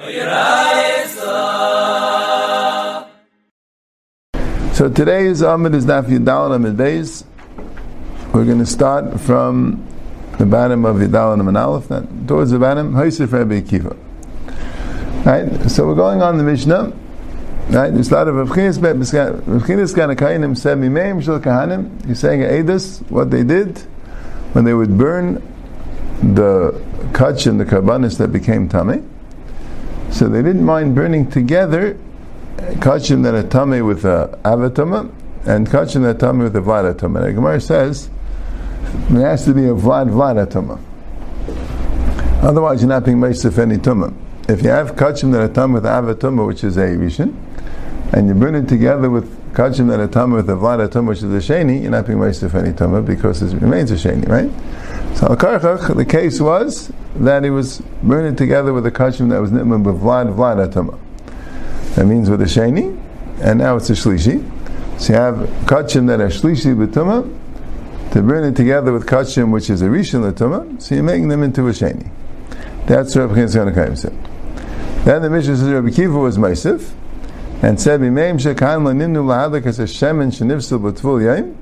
So 0.00 0.14
today's 4.94 5.42
Amid 5.42 5.74
is 5.74 5.86
Daf 5.86 6.04
Yudal 6.04 6.54
Amid 6.54 6.76
Beis. 6.76 7.24
We're 8.32 8.44
going 8.44 8.60
to 8.60 8.66
start 8.66 9.20
from 9.20 9.84
the 10.38 10.46
bottom 10.46 10.84
of 10.84 10.98
Yudal 10.98 11.40
and 11.40 11.58
Aleph, 11.58 11.90
not 11.90 12.28
towards 12.28 12.52
the 12.52 12.60
bottom, 12.60 12.92
Haisif 12.92 13.32
Rabbi 13.32 13.60
Akiva. 13.60 13.96
Right, 15.26 15.68
so 15.68 15.88
we're 15.88 15.96
going 15.96 16.22
on 16.22 16.38
the 16.38 16.44
Mishnah. 16.44 16.92
Right, 17.70 17.92
we 17.92 18.04
started 18.04 18.34
with 18.34 18.50
Revchinis 18.50 18.78
Ganakainim 18.78 20.56
said 20.56 20.78
Mimeim 20.78 21.20
Shel 21.24 21.40
Kahanim. 21.40 22.06
He's 22.06 22.20
saying 22.20 22.42
Edus, 22.42 23.02
what 23.10 23.32
they 23.32 23.42
did 23.42 23.78
when 24.52 24.64
they 24.64 24.74
would 24.74 24.96
burn 24.96 25.42
the 26.22 26.70
kach 27.14 27.48
and 27.48 27.58
the 27.58 27.64
karbanis 27.64 28.16
that 28.18 28.28
became 28.28 28.68
tummy. 28.68 29.02
So 30.10 30.28
they 30.28 30.42
didn't 30.42 30.64
mind 30.64 30.94
burning 30.94 31.30
together 31.30 31.98
kachim 32.58 33.22
that 33.22 33.34
are 33.34 33.48
tummy 33.48 33.82
with 33.82 34.04
a 34.04 34.38
avatama 34.44 35.12
and 35.46 35.66
kachim 35.68 36.02
that 36.02 36.22
are 36.22 36.34
with 36.34 36.56
a 36.56 36.60
vladatama. 36.60 37.22
The 37.22 37.32
Gemara 37.32 37.60
says 37.60 38.10
it 38.84 39.20
has 39.20 39.44
to 39.44 39.54
be 39.54 39.64
a 39.64 39.74
vlad 39.74 40.10
vladatama. 40.10 40.80
Otherwise, 42.42 42.82
you're 42.82 42.88
not 42.88 43.04
being 43.04 43.18
meisif 43.18 43.58
any 43.58 43.76
tumah. 43.76 44.14
If 44.48 44.62
you 44.62 44.70
have 44.70 44.92
kachim 44.92 45.32
that 45.32 45.58
are 45.58 45.68
with 45.68 45.84
avatama, 45.84 46.46
which 46.46 46.64
is 46.64 46.76
a 46.76 46.86
rishon, 46.86 47.34
and 48.12 48.28
you 48.28 48.34
burn 48.34 48.54
it 48.54 48.68
together 48.68 49.10
with 49.10 49.52
kachim 49.52 49.88
that 49.88 50.00
are 50.00 50.26
with 50.28 50.48
a 50.48 50.54
vladatama, 50.54 51.08
which 51.08 51.22
is 51.22 51.48
a 51.48 51.52
sheni, 51.52 51.82
you're 51.82 51.90
not 51.90 52.06
being 52.06 52.18
meisif 52.18 52.54
any 52.54 52.72
tumah 52.72 53.04
because 53.04 53.42
it 53.42 53.60
remains 53.60 53.90
a 53.90 53.94
sheni, 53.94 54.28
right? 54.28 54.50
So 55.18 55.26
al 55.26 55.36
the 55.36 56.06
case 56.08 56.40
was 56.40 56.92
that 57.16 57.42
he 57.42 57.50
was 57.50 57.82
burning 58.04 58.36
together 58.36 58.72
with 58.72 58.86
a 58.86 58.92
kachim 58.92 59.30
that 59.30 59.40
was 59.40 59.50
nitman 59.50 59.82
with 59.82 60.00
vlad 60.00 60.32
vladatama. 60.32 60.96
That 61.96 62.06
means 62.06 62.30
with 62.30 62.40
a 62.40 62.44
sheni, 62.44 62.96
and 63.40 63.58
now 63.58 63.74
it's 63.74 63.90
a 63.90 63.94
shlishi. 63.94 64.48
So 65.00 65.12
you 65.12 65.18
have 65.18 65.34
kachim 65.66 66.06
that 66.06 66.20
are 66.20 66.28
shlishi 66.28 66.72
b'tuma, 66.72 68.12
to 68.12 68.22
burn 68.22 68.44
it 68.44 68.54
together 68.54 68.92
with 68.92 69.06
kachim 69.06 69.50
which 69.50 69.70
is 69.70 69.82
a 69.82 69.86
rishon 69.86 70.22
l'tuma, 70.22 70.80
so 70.80 70.94
you're 70.94 71.02
making 71.02 71.26
them 71.26 71.42
into 71.42 71.66
a 71.66 71.72
sheni. 71.72 72.08
That's 72.86 73.16
what 73.16 73.30
Rabbi 73.30 73.40
Chinas 73.40 73.98
said. 73.98 74.16
Then 75.04 75.22
the 75.22 75.30
Mishnah 75.30 75.56
says 75.56 75.68
Rabbi 75.68 75.90
Kiva 75.90 76.16
was 76.16 76.38
Maisif, 76.38 76.92
and 77.60 77.80
said, 77.80 78.00
"Mimeim 78.00 78.38
shekan 78.38 78.84
laninu 78.84 79.24
lahadak 79.24 79.66
as 79.66 79.80
a 79.80 79.82
shemen 79.82 80.28
shenivsul 80.28 80.78
b'tvul 80.78 81.22
yaim," 81.24 81.54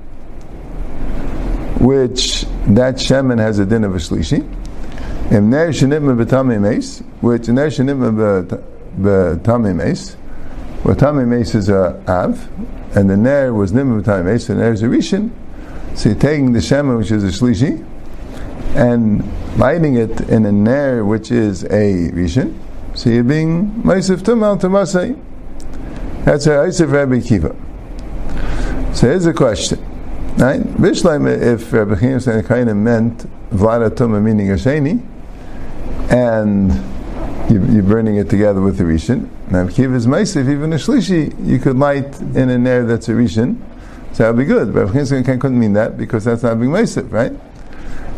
which 1.81 2.36
that 2.67 2.95
shemen 2.95 3.39
has 3.39 3.59
a 3.59 3.65
din 3.65 3.83
of 3.83 3.95
a 3.95 3.97
shlishi. 3.97 4.41
Im 5.31 5.49
ner 5.49 5.69
shenitma 5.69 6.23
b'tamei 6.23 6.59
meis, 6.59 6.99
which 7.21 7.47
ner 7.47 7.67
shenitma 7.67 8.61
b'tamei 8.99 9.75
meis, 9.75 10.17
well, 10.83 10.95
Tami 10.95 11.27
Mace 11.27 11.55
is 11.55 11.69
a 11.69 12.01
Av, 12.07 12.49
and 12.95 13.09
the 13.09 13.17
Ner 13.17 13.51
was 13.53 13.71
Nimim 13.73 14.03
Tami 14.03 14.25
Mace, 14.25 14.49
and 14.49 14.59
Ner 14.59 14.71
is 14.71 14.83
a 14.83 14.85
Rishon. 14.85 15.31
So 15.95 16.09
you're 16.09 16.17
taking 16.19 16.53
the 16.53 16.61
Shema, 16.61 16.95
which 16.97 17.11
is 17.11 17.23
a 17.23 17.27
Shlishi, 17.27 17.85
and 18.75 19.23
lighting 19.57 19.95
it 19.95 20.21
in 20.29 20.45
a 20.45 20.51
Ner, 20.51 21.03
which 21.03 21.31
is 21.31 21.63
a 21.65 22.11
Rishon. 22.13 22.57
So 22.93 23.09
you're 23.09 23.23
being 23.23 23.71
Maisif 23.83 24.17
Tumal 24.17 24.59
Tamasai. 24.61 25.19
That's 26.25 26.45
a 26.45 26.51
Isif 26.51 26.91
Rabbi 26.91 27.19
Kiva. 27.21 27.55
So 28.95 29.07
here's 29.07 29.25
a 29.25 29.33
question. 29.33 29.86
Right? 30.37 30.61
Bishleim, 30.61 31.27
if 31.27 31.73
Rabbi 31.73 31.95
Chinim 31.95 32.45
kind 32.45 32.69
of 32.69 32.77
meant 32.77 33.25
Vlada 33.49 33.89
Tuma 33.89 34.21
meaning 34.21 34.51
a 34.51 34.53
Sheni, 34.53 35.03
and 36.11 36.71
you're 37.49 37.81
burning 37.81 38.17
it 38.17 38.29
together 38.29 38.61
with 38.61 38.77
the 38.77 38.83
Rishon, 38.83 39.29
now, 39.49 39.65
Kiv 39.65 39.95
is 39.95 40.05
Meisif, 40.05 40.47
even 40.47 40.73
a 40.73 40.75
Shlishi, 40.75 41.33
you 41.43 41.57
could 41.57 41.77
light 41.77 42.19
in 42.19 42.49
an 42.49 42.67
air 42.67 42.85
that's 42.85 43.09
a 43.09 43.13
Rishon, 43.13 43.57
so 44.13 44.23
that 44.23 44.35
would 44.35 44.37
be 44.37 44.45
good. 44.45 44.73
But 44.73 44.93
Rav 44.93 44.93
couldn't 44.93 45.57
mean 45.57 45.73
that 45.73 45.97
because 45.97 46.25
that's 46.25 46.43
not 46.43 46.59
being 46.59 46.71
Meisif, 46.71 47.11
right? 47.11 47.31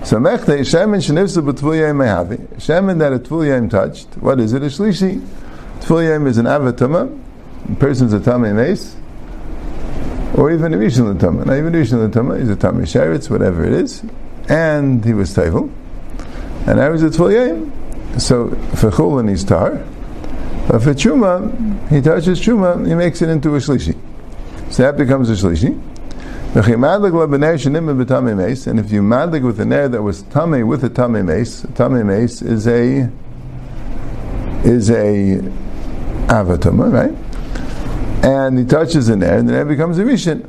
So 0.03 0.17
Mechte, 0.17 0.59
Shemin 0.59 0.99
Shenivsu 0.99 1.41
B'Tvul 1.49 1.93
Mehavi. 1.93 2.37
Shemin 2.55 2.99
that 2.99 3.13
a 3.13 3.19
Tvul 3.19 3.69
touched, 3.69 4.07
what 4.17 4.41
is 4.41 4.51
it? 4.51 4.61
A 4.61 4.65
Shlishi. 4.65 5.25
Tvul 5.81 6.27
is 6.27 6.37
an 6.37 6.47
Avatama, 6.47 7.17
person's 7.79 8.11
a 8.11 8.19
Tamei 8.19 8.53
Meis, 8.53 8.95
or 10.35 10.51
even 10.51 10.73
a 10.73 10.77
Rishon 10.77 11.15
Latama. 11.15 11.45
Not 11.45 11.57
even 11.57 11.73
Rishon 11.73 12.09
Latama, 12.09 12.39
he's 12.39 12.49
a 12.49 12.55
Tamei 12.55 12.81
Sheretz, 12.81 13.29
whatever 13.29 13.65
it 13.65 13.73
is, 13.73 14.03
and 14.47 15.03
he 15.03 15.13
was 15.13 15.35
Tevel, 15.35 15.71
and 16.67 16.79
I 16.79 16.89
was 16.89 17.03
a 17.03 17.09
Tvul 17.09 18.19
So, 18.19 18.49
for 18.75 18.91
Chulin 18.91 19.29
he's 19.29 19.43
Tar, 19.43 19.83
but 20.67 20.83
for 20.83 20.93
Truma, 20.93 21.89
he 21.89 22.01
touches 22.01 22.39
Truma, 22.39 22.87
he 22.87 22.93
makes 22.93 23.21
it 23.21 23.29
into 23.29 23.55
a 23.55 23.59
Shlishi. 23.59 23.97
So 24.69 24.83
that 24.83 24.97
becomes 24.97 25.29
a 25.29 25.33
Shlishi. 25.33 25.81
And 26.51 26.57
if 26.57 26.67
you 26.67 26.77
madlik 26.77 27.13
with 29.43 29.59
an 29.59 29.71
air 29.71 29.87
that 29.87 30.01
was 30.01 30.23
tame 30.23 30.67
with 30.67 30.83
a 30.83 30.89
tame 30.89 31.25
mace, 31.25 31.63
tame 31.75 32.07
mace 32.07 32.41
is 32.41 32.67
a 32.67 33.07
is 34.63 34.89
a 34.89 35.41
avatama, 36.27 36.91
right? 36.91 37.28
And 38.21 38.59
he 38.59 38.65
touches 38.65 39.09
an 39.09 39.23
air, 39.23 39.37
and 39.37 39.47
the 39.47 39.53
air 39.53 39.65
becomes 39.65 39.97
a 39.97 40.03
rishon. 40.03 40.47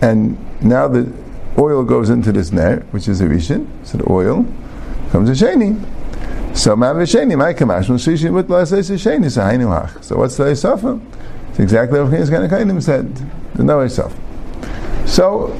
And 0.00 0.38
now 0.62 0.88
the 0.88 1.12
oil 1.58 1.84
goes 1.84 2.10
into 2.10 2.32
this 2.32 2.52
nair, 2.52 2.80
which 2.90 3.08
is 3.08 3.20
a 3.20 3.24
rishon, 3.24 3.68
so 3.84 3.98
the 3.98 4.10
oil 4.10 4.42
becomes 5.06 5.28
a 5.30 5.44
sheni. 5.44 5.82
So 6.56 6.76
Mavisheni, 6.76 7.36
my 7.36 7.52
Kamashmal 7.52 7.98
Shishi 7.98 8.32
with 8.32 8.48
Sheni, 8.48 9.26
Sahainu 9.26 9.66
Hach. 9.66 10.04
So 10.04 10.16
what's 10.16 10.36
the 10.36 10.44
Isafa? 10.44 11.04
It's 11.50 11.58
exactly 11.58 12.00
what 12.00 12.12
Chinas 12.12 12.30
Ganakainim 12.30 12.80
said. 12.80 13.12
The 13.54 13.64
no 13.64 13.78
Isafa. 13.78 14.16
So, 15.08 15.52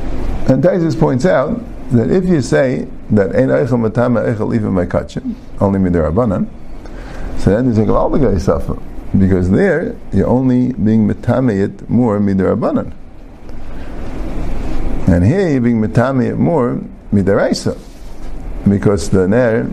and 0.49 0.62
Taisus 0.62 0.99
points 0.99 1.27
out 1.27 1.60
that 1.91 2.10
if 2.10 2.25
you 2.27 2.41
say 2.41 2.88
that 3.10 3.34
Ein 3.34 3.49
Eichel 3.49 3.91
Matama 3.91 4.21
Eichel 4.21 4.54
even 4.54 4.71
my 4.71 4.87
Kachin, 4.87 5.34
only 5.60 5.81
Midarabanan, 5.81 6.49
so 7.38 7.50
then 7.50 7.66
you 7.66 7.75
think 7.75 7.88
of 7.88 7.97
all 7.97 8.09
the 8.09 8.19
guys 8.19 8.44
suffer. 8.44 8.81
Because 9.19 9.50
there, 9.50 9.97
you're 10.12 10.26
only 10.26 10.72
being 10.72 11.08
Matameyit 11.08 11.88
more 11.88 12.19
Midarabanan. 12.19 12.92
And 15.06 15.25
here 15.25 15.48
you're 15.50 15.60
being 15.60 15.80
Matameyit 15.80 16.36
more 16.36 16.80
Midaraisa. 17.12 17.78
Because 18.69 19.10
the 19.10 19.28
Ner 19.28 19.70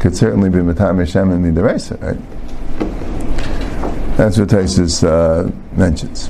could 0.00 0.16
certainly 0.16 0.50
be 0.50 0.60
Matam 0.60 0.98
Hashem 0.98 1.30
and 1.30 1.44
Midaraisa, 1.44 2.00
right? 2.02 2.18
That's 4.16 4.36
what 4.36 4.48
Taisus 4.48 5.04
uh, 5.04 5.50
mentions. 5.76 6.28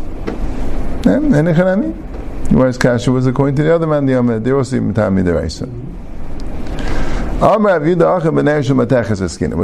And 1.06 1.32
Echanami, 1.32 1.94
whereas 2.52 2.76
Kasha 2.76 3.10
was 3.10 3.26
according 3.26 3.56
to 3.56 3.62
the 3.62 3.74
other 3.74 3.86
man, 3.86 4.06
the 4.06 4.18
Amid, 4.18 4.44
they 4.44 4.52
also 4.52 4.78
Matam 4.80 5.16
Midaraisa. 5.16 5.81
We're 7.42 7.58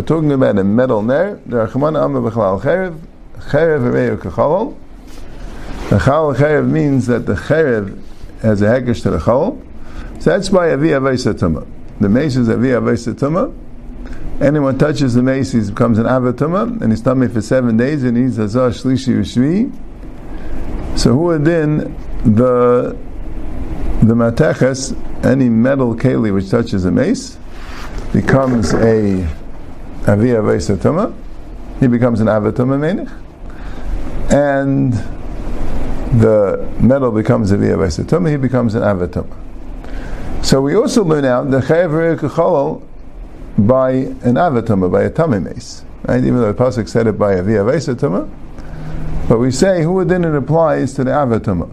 talking 0.03 0.33
about 0.33 0.59
a 0.59 0.65
metal 0.65 1.01
ner. 1.01 1.41
The 1.47 1.69
Rachman 1.69 1.97
Amr 1.97 2.29
B'chalal 2.29 2.61
Cherev. 2.61 2.99
Cherev 3.39 3.83
Ereyu 3.83 4.19
Kachalol. 4.19 4.77
The 5.89 5.99
Chalal 5.99 6.35
Cherev 6.35 6.69
means 6.69 7.07
that 7.07 7.27
the 7.27 7.35
Cherev 7.35 8.03
has 8.41 8.63
a 8.63 8.65
hegesh 8.65 9.03
to 9.03 9.11
the 9.11 9.19
Chalal. 9.19 9.65
So 10.21 10.31
that's 10.31 10.51
why 10.51 10.73
Avi 10.73 10.89
Avaisa 10.89 11.33
Tumah. 11.35 11.69
The 12.01 12.09
mace 12.09 12.35
is 12.35 12.49
Avi 12.49 12.71
Avaisa 12.71 13.15
Tumah. 13.15 13.57
Anyone 14.43 14.77
touches 14.77 15.15
the 15.15 15.23
mace, 15.23 15.53
he 15.53 15.61
becomes 15.61 15.99
an 15.99 16.07
avatuma, 16.07 16.83
and 16.83 16.91
he's 16.91 17.01
tummy 17.01 17.29
for 17.29 17.41
seven 17.41 17.77
days, 17.77 18.03
and 18.03 18.17
he's 18.17 18.41
azar 18.41 18.71
shlishi 18.71 19.21
ushvi. 19.21 20.99
So 20.99 21.13
who 21.13 21.31
are 21.31 21.39
then 21.39 21.97
the 22.25 22.97
the 24.03 24.15
mateches, 24.15 24.97
any 25.25 25.49
metal 25.49 25.95
keli 25.95 26.35
which 26.35 26.51
touches 26.51 26.85
a 26.85 26.91
mace, 26.91 27.39
becomes 28.13 28.73
a 28.75 29.27
avia 30.07 30.41
vesatuma. 30.41 31.15
He 31.81 31.87
becomes 31.87 32.21
an 32.21 32.27
avatuma 32.27 32.79
menich, 32.79 33.11
and 34.33 34.93
the 36.21 36.69
metal 36.81 37.13
becomes 37.13 37.51
a 37.51 37.57
via 37.57 37.77
vesatuma. 37.77 38.31
He 38.31 38.37
becomes 38.37 38.75
an 38.75 38.83
avatuma. 38.83 39.37
So 40.45 40.61
we 40.63 40.75
also 40.75 41.05
learn 41.05 41.25
out 41.25 41.51
the 41.51 41.61
chayav 41.61 42.83
by 43.59 43.91
an 43.91 44.35
avatama, 44.35 44.91
by 44.91 45.03
a 45.03 45.41
mace. 45.41 45.85
Right? 46.07 46.25
Even 46.25 46.37
though 46.37 46.53
the 46.53 46.59
Pasuk 46.59 46.89
said 46.89 47.07
it 47.07 47.19
by 47.19 47.35
a 47.35 47.43
via 47.43 47.65
tuma. 47.65 48.31
But 49.29 49.39
we 49.39 49.51
say 49.51 49.83
who 49.83 50.05
then 50.05 50.25
it 50.25 50.35
applies 50.35 50.95
to 50.95 51.05
the 51.05 51.11
avatama. 51.11 51.69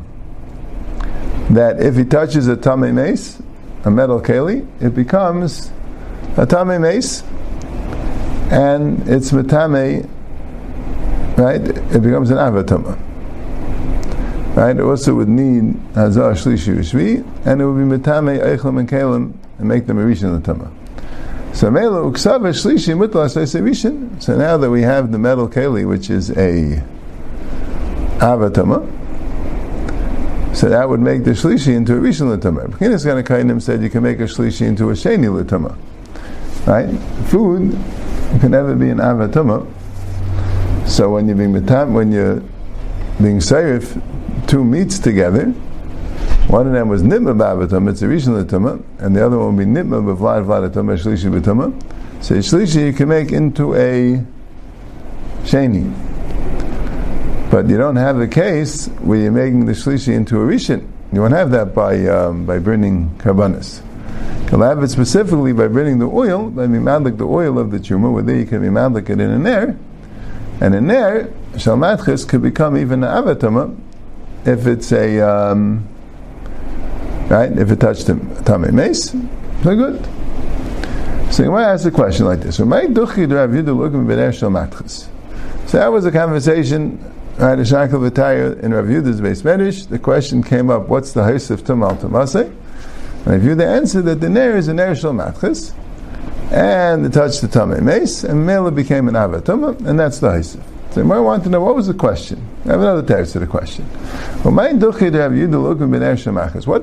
That 1.51 1.79
if 1.79 1.95
he 1.95 2.03
touches 2.03 2.47
a 2.47 2.57
mace, 2.77 3.41
a 3.85 3.91
metal 3.91 4.19
keli, 4.19 4.67
it 4.81 4.95
becomes 4.95 5.71
a 6.37 6.79
mace, 6.79 7.23
and 8.51 9.07
it's 9.07 9.31
matame, 9.31 10.09
right? 11.37 11.61
It 11.61 12.01
becomes 12.01 12.29
an 12.31 12.37
avatama. 12.37 12.97
Right? 14.55 14.75
It 14.77 14.81
also 14.81 15.15
would 15.15 15.27
need 15.27 15.75
hazar 15.95 16.33
shlishi 16.33 16.77
shvi, 16.77 17.23
and 17.45 17.61
it 17.61 17.65
would 17.65 17.77
be 17.77 17.97
matame 17.97 18.39
eichlam 18.39 18.79
and 18.79 18.89
kalim 18.89 19.33
and 19.57 19.67
make 19.67 19.85
them 19.87 19.97
a 19.97 20.01
rishon 20.01 20.37
l'tama. 20.37 20.71
So 21.53 21.69
Uksava 21.71 22.51
Shlishi 22.51 22.95
Mutlas. 22.97 24.21
So 24.21 24.38
now 24.38 24.57
that 24.57 24.69
we 24.69 24.81
have 24.81 25.13
the 25.13 25.17
metal 25.17 25.47
keli, 25.47 25.88
which 25.88 26.09
is 26.09 26.29
a 26.31 26.83
avatama, 28.17 28.85
so 30.53 30.67
that 30.67 30.89
would 30.89 30.99
make 30.99 31.23
the 31.23 31.31
shlishi 31.31 31.73
into 31.73 31.95
a 31.95 31.99
rishon 31.99 32.38
latama. 32.38 32.67
Kainim 32.77 33.61
said 33.61 33.81
you 33.81 33.89
can 33.89 34.03
make 34.03 34.19
a 34.19 34.23
shlishi 34.23 34.67
into 34.67 34.89
a 34.89 34.93
sheni 34.93 35.27
latama. 35.27 35.77
Right? 36.65 36.89
Food 37.27 37.77
can 38.39 38.51
never 38.51 38.75
be 38.75 38.89
an 38.89 38.97
avatama. 38.97 39.71
So 40.88 41.12
when 41.12 41.27
you're 41.27 41.38
being 41.38 41.53
metam, 41.53 41.94
when 41.94 42.12
you're 42.12 42.41
being 43.21 43.38
saif 43.38 44.01
two 44.47 44.63
meats 44.63 45.00
together, 45.00 45.53
one 46.47 46.67
of 46.67 46.73
them 46.73 46.89
was 46.89 47.01
nitma 47.01 47.35
b'avatama, 47.35 47.91
it's 47.91 48.01
a 48.01 48.06
rishon 48.06 48.44
latama, 48.44 48.83
and 49.00 49.15
the 49.15 49.25
other 49.25 49.38
one 49.38 49.56
would 49.56 49.65
be 49.65 49.71
nitma 49.71 50.03
b'vlad 50.03 50.45
vlad 50.45 50.69
atama, 50.69 50.95
shlishi 50.95 51.31
b'tama. 51.31 52.23
So 52.23 52.35
shlishi 52.35 52.85
you 52.88 52.94
can 52.94 53.09
make 53.09 53.31
into 53.31 53.75
a 53.75 54.23
sheni. 55.44 55.91
But 57.51 57.69
you 57.69 57.77
don't 57.77 57.95
have 57.95 58.17
the 58.17 58.27
case 58.27 58.88
where 59.01 59.19
you're 59.19 59.31
making 59.31 59.65
the 59.65 59.73
shlishi 59.73 60.13
into 60.13 60.39
a 60.41 60.45
rishon. 60.45 60.88
You 61.13 61.21
won't 61.21 61.33
have 61.33 61.51
that 61.51 61.73
by 61.73 62.06
um, 62.07 62.45
by 62.45 62.59
burning 62.59 63.09
karbanis. 63.17 63.81
It 64.47 64.89
specifically 64.89 65.53
by 65.53 65.68
burning 65.68 66.00
the 66.00 66.06
oil, 66.06 66.50
by 66.50 66.68
mimadlik 66.68 67.18
the 67.18 67.25
oil 67.25 67.57
of 67.57 67.71
the 67.71 67.80
tumor, 67.80 68.12
where 68.12 68.24
there 68.24 68.38
you 68.38 68.45
can 68.45 68.62
mimadlik 68.62 69.09
it 69.09 69.19
in 69.19 69.31
an 69.31 69.47
air, 69.47 69.77
and 70.62 70.75
in 70.75 70.88
there 70.88 71.33
shalmatchis 71.53 72.27
could 72.27 72.42
become 72.42 72.77
even 72.77 73.03
an 73.03 73.24
avatama 73.24 73.75
if 74.45 74.68
it's 74.68 74.92
a 74.92 75.19
um, 75.19 75.88
right 77.30 77.51
if 77.57 77.71
it 77.71 77.80
touched 77.80 78.07
him 78.07 78.36
tame 78.44 78.74
mace. 78.75 79.12
So 79.63 79.75
good. 79.75 80.06
So 81.33 81.44
you 81.44 81.51
might 81.51 81.65
ask 81.65 81.86
a 81.86 81.91
question 81.91 82.25
like 82.25 82.41
this: 82.41 82.57
So 82.57 82.65
that 85.77 85.91
was 85.91 86.06
a 86.06 86.12
conversation 86.12 87.13
Right, 87.38 87.68
Shankar 87.68 88.00
V'taya 88.00 88.63
in 88.63 88.74
Rav 88.74 88.86
Yuda's 88.86 89.19
base 89.19 89.41
Medish, 89.41 89.89
the 89.89 90.00
question 90.00 90.41
came 90.41 90.69
up, 90.69 90.88
what's 90.88 91.12
the 91.12 91.25
house 91.25 91.50
of 91.50 91.65
Tumal 91.65 91.98
Tamase? 91.98 92.50
And 93.25 93.44
Rav 93.44 93.57
the 93.57 93.66
answer 93.66 94.01
that 94.04 94.22
the 94.22 94.30
Ner 94.30 94.56
is 94.56 94.68
a 94.68 94.74
Ner 94.74 94.94
Shal 94.95 95.13
Matchis, 95.13 95.74
and 96.51 97.04
the 97.04 97.10
touch 97.10 97.42
the 97.42 97.48
Tameh 97.48 97.81
Mace, 97.81 98.24
and 98.24 98.45
Mela 98.45 98.72
became 98.72 99.07
an 99.07 99.16
Avatuma, 99.16 99.83
and 99.86 100.00
that's 100.00 100.19
the 100.19 100.31
house. 100.31 100.56
So 100.92 101.01
you 101.01 101.07
might 101.07 101.19
want 101.19 101.44
to 101.44 101.50
know, 101.50 101.60
what 101.60 101.75
was 101.75 101.88
the 101.88 101.94
question? 101.94 102.48
I 102.63 102.69
have 102.69 102.81
another 102.81 103.01
text 103.01 103.33
to 103.33 103.39
the 103.39 103.48
question. 103.48 103.83
What 104.44 104.54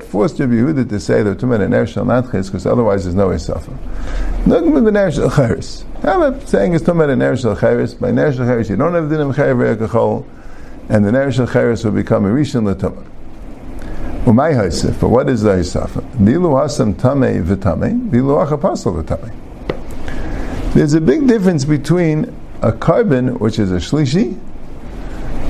forced 0.03 0.39
Rav 0.39 0.49
Yehuda 0.49 0.89
to 0.89 0.99
say 0.99 1.23
that 1.23 1.37
Tumah 1.39 1.67
Ner 1.69 1.87
Shal 1.87 2.05
Matchis, 2.05 2.47
because 2.47 2.65
otherwise 2.67 3.05
there's 3.05 3.15
no 3.15 3.29
Esafa? 3.29 3.75
Looking 4.45 4.73
ben 4.83 4.93
Ner 4.93 5.11
Shal 5.11 5.31
Charis. 5.31 5.85
I'm 6.03 6.45
saying 6.45 6.75
it's 6.75 6.83
Tumah 6.83 7.17
Ner 7.17 7.35
Shal 7.37 7.55
Charis. 7.55 7.93
By 7.95 8.11
Ner 8.11 8.33
Shal 8.33 8.45
you 8.61 8.75
don't 8.75 8.93
have 8.93 9.05
Dinim 9.05 9.33
Chayiv 9.33 9.77
Re'akachol, 9.77 10.25
and 10.89 11.05
the 11.05 11.11
Ner 11.11 11.31
Shel 11.31 11.47
Cheres 11.47 11.83
will 11.85 11.93
become 11.93 12.25
a 12.25 12.29
Rishon 12.29 12.65
L'Tumah. 12.65 13.03
Umay 14.25 14.99
but 15.01 15.09
what 15.09 15.27
is 15.27 15.41
the 15.41 15.49
Haisafa? 15.49 16.01
Dilu 16.15 16.53
Hasam 16.53 16.93
Dilu 16.95 18.47
Achapasal 18.47 19.03
V'Tamei. 19.03 20.73
There's 20.73 20.93
a 20.93 21.01
big 21.01 21.27
difference 21.27 21.65
between 21.65 22.33
a 22.61 22.71
carbon, 22.71 23.37
which 23.39 23.59
is 23.59 23.71
a 23.73 23.75
shlishi, 23.75 24.39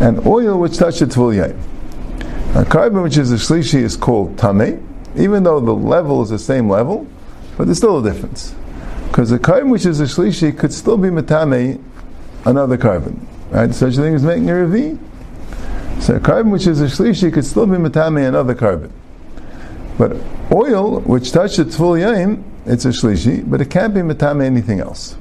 and 0.01 0.25
oil, 0.25 0.59
which 0.59 0.77
touches 0.77 1.09
Tvul 1.09 1.35
Yaim. 1.35 2.55
A 2.55 2.65
carbon, 2.65 3.03
which 3.03 3.17
is 3.17 3.31
a 3.31 3.35
shlishi, 3.35 3.75
is 3.75 3.95
called 3.95 4.35
Tamei, 4.37 4.83
even 5.15 5.43
though 5.43 5.59
the 5.59 5.73
level 5.73 6.23
is 6.23 6.29
the 6.29 6.39
same 6.39 6.67
level, 6.67 7.05
but 7.57 7.65
there's 7.65 7.77
still 7.77 7.99
a 7.99 8.11
difference. 8.11 8.55
Because 9.07 9.31
a 9.31 9.37
carbon, 9.37 9.69
which 9.69 9.85
is 9.85 9.99
a 9.99 10.05
shlishi, 10.05 10.57
could 10.57 10.73
still 10.73 10.97
be 10.97 11.09
metame 11.09 11.79
another 12.45 12.77
carbon. 12.77 13.27
Right? 13.51 13.71
Such 13.71 13.97
a 13.97 14.01
thing 14.01 14.15
as 14.15 14.23
making 14.23 14.49
a 14.49 14.53
revi. 14.53 14.97
So 15.99 16.15
a 16.15 16.19
carbon 16.19 16.51
which 16.51 16.67
is 16.67 16.81
a 16.81 16.85
shlishi 16.85 17.31
could 17.31 17.45
still 17.45 17.65
be 17.65 17.77
metame 17.77 18.27
another 18.27 18.55
carbon. 18.55 18.91
But 19.97 20.17
oil, 20.51 21.01
which 21.01 21.31
touches 21.31 21.77
full 21.77 21.93
yaim, 21.93 22.43
it's 22.65 22.85
a 22.85 22.89
shlishi, 22.89 23.49
but 23.49 23.61
it 23.61 23.69
can't 23.69 23.93
be 23.93 24.01
metame 24.01 24.43
anything 24.43 24.79
else. 24.79 25.15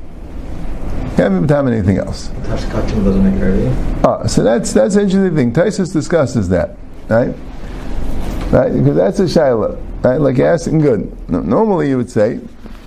Can't 1.17 1.47
be 1.47 1.47
metame 1.47 1.73
anything 1.73 1.99
else. 1.99 2.29
Touch 2.45 2.61
kachim 2.63 3.05
doesn't 3.05 3.41
make 3.41 4.05
Ah, 4.05 4.27
so 4.27 4.43
that's 4.43 4.73
that's 4.73 4.97
interesting 4.97 5.35
thing. 5.37 5.53
Taisus 5.53 5.93
discusses 5.93 6.49
that, 6.49 6.77
right? 7.09 7.35
Right, 8.51 8.73
because 8.73 8.97
that's 8.97 9.19
a 9.21 9.25
shaila, 9.25 9.79
right? 10.05 10.21
Like 10.21 10.39
asking 10.39 10.81
good. 10.81 11.29
Normally, 11.29 11.89
you 11.89 11.97
would 11.97 12.11
say, 12.11 12.41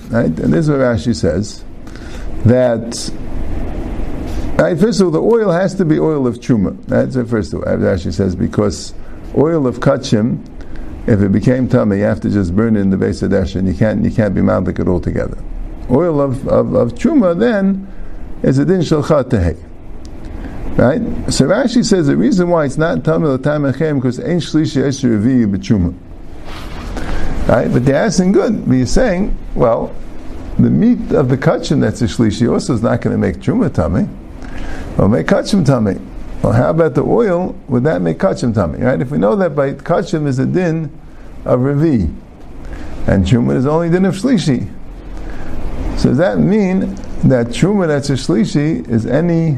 right? 0.10 0.26
And 0.26 0.54
this 0.54 0.66
is 0.66 0.70
what 0.70 0.80
Rashi 0.80 1.16
says 1.16 1.64
that 2.46 3.12
Right, 4.58 4.80
first 4.80 5.02
of 5.02 5.08
all, 5.08 5.12
the 5.12 5.22
oil 5.22 5.52
has 5.52 5.76
to 5.76 5.84
be 5.84 6.00
oil 6.00 6.26
of 6.26 6.38
truma. 6.38 6.82
That's 6.86 7.16
the 7.16 7.26
first 7.26 7.54
of 7.54 7.64
all. 7.64 7.66
Rashi 7.66 8.14
says 8.14 8.38
because 8.38 8.94
oil 9.38 9.68
of 9.68 9.82
kachim, 9.82 10.46
if 11.08 11.20
it 11.20 11.34
became 11.34 11.68
tummy, 11.68 11.98
you 11.98 12.04
have 12.04 12.22
to 12.22 12.30
just 12.30 12.56
burn 12.56 12.78
it 12.78 12.80
in 12.80 12.90
the 12.90 12.96
base 12.96 13.22
of 13.22 13.32
dash, 13.32 13.56
and 13.56 13.68
you 13.68 13.74
can't 13.74 14.02
you 14.06 14.12
can't 14.12 14.34
be 14.34 14.42
malik 14.42 14.80
it 14.80 14.88
all 14.88 15.02
together. 15.02 15.38
Oil 15.92 16.22
of, 16.22 16.48
of, 16.48 16.74
of 16.74 16.94
truma 16.94 17.38
then 17.38 17.92
is 18.44 18.58
a 18.58 18.64
din 18.64 18.82
shel 18.82 19.04
tehe. 19.04 19.62
Right? 20.78 21.02
So 21.34 21.48
Rashi 21.48 21.84
says 21.84 22.08
the 22.08 22.16
reason 22.16 22.48
why 22.48 22.64
it's 22.64 22.78
not 22.78 23.04
tamil 23.04 23.38
time 23.38 23.64
because 23.64 24.22
ain't 24.22 24.42
shlishi 24.42 24.82
esher 24.82 25.20
revi 25.20 25.54
b'truma. 25.54 25.94
Right? 27.50 27.72
But 27.74 27.84
they're 27.84 27.96
asking 27.96 28.32
good. 28.32 28.66
But 28.66 28.76
you're 28.76 28.88
saying, 28.88 29.38
well, 29.54 29.94
the 30.58 30.70
meat 30.70 31.12
of 31.12 31.28
the 31.28 31.38
kachim 31.38 31.82
that's 31.82 32.02
a 32.02 32.06
shlishi 32.06 32.50
also 32.50 32.74
is 32.74 32.82
not 32.82 33.02
going 33.02 33.12
to 33.12 33.18
make 33.18 33.42
truma 33.42 33.74
tummy. 33.74 34.08
Well, 34.98 35.10
make 35.10 35.28
kachim 35.28 35.66
tummy. 35.66 36.00
Well, 36.42 36.54
how 36.54 36.70
about 36.70 36.96
the 36.96 37.04
oil? 37.04 37.56
Would 37.68 37.84
that 37.84 38.02
make 38.02 38.18
kachim 38.18 38.54
tummy? 38.54 38.80
Right? 38.80 39.02
If 39.02 39.12
we 39.12 39.18
know 39.18 39.36
that 39.36 39.56
by 39.56 39.74
kachim 39.74 40.28
is 40.28 40.40
a 40.40 40.46
din 40.46 40.92
of 41.44 41.60
revi, 41.60 42.14
and 43.08 43.26
truma 43.26 43.56
is 43.56 43.66
only 43.66 43.90
din 43.90 44.06
of 44.06 44.16
shlishi. 44.16 44.72
So 45.98 46.10
does 46.10 46.18
that 46.18 46.40
mean 46.40 46.96
that 47.24 47.48
truma 47.48 47.88
that's 47.88 48.10
a 48.10 48.14
shlishi 48.14 48.88
is 48.90 49.06
any 49.06 49.58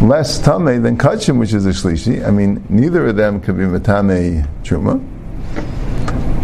less 0.00 0.38
tame 0.38 0.82
than 0.82 0.96
kachim, 0.98 1.38
which 1.38 1.52
is 1.52 1.66
a 1.66 1.70
shlishi? 1.70 2.26
I 2.26 2.30
mean, 2.30 2.64
neither 2.68 3.06
of 3.06 3.16
them 3.16 3.40
could 3.40 3.56
be 3.56 3.64
matame 3.64 4.48
truma. 4.62 5.04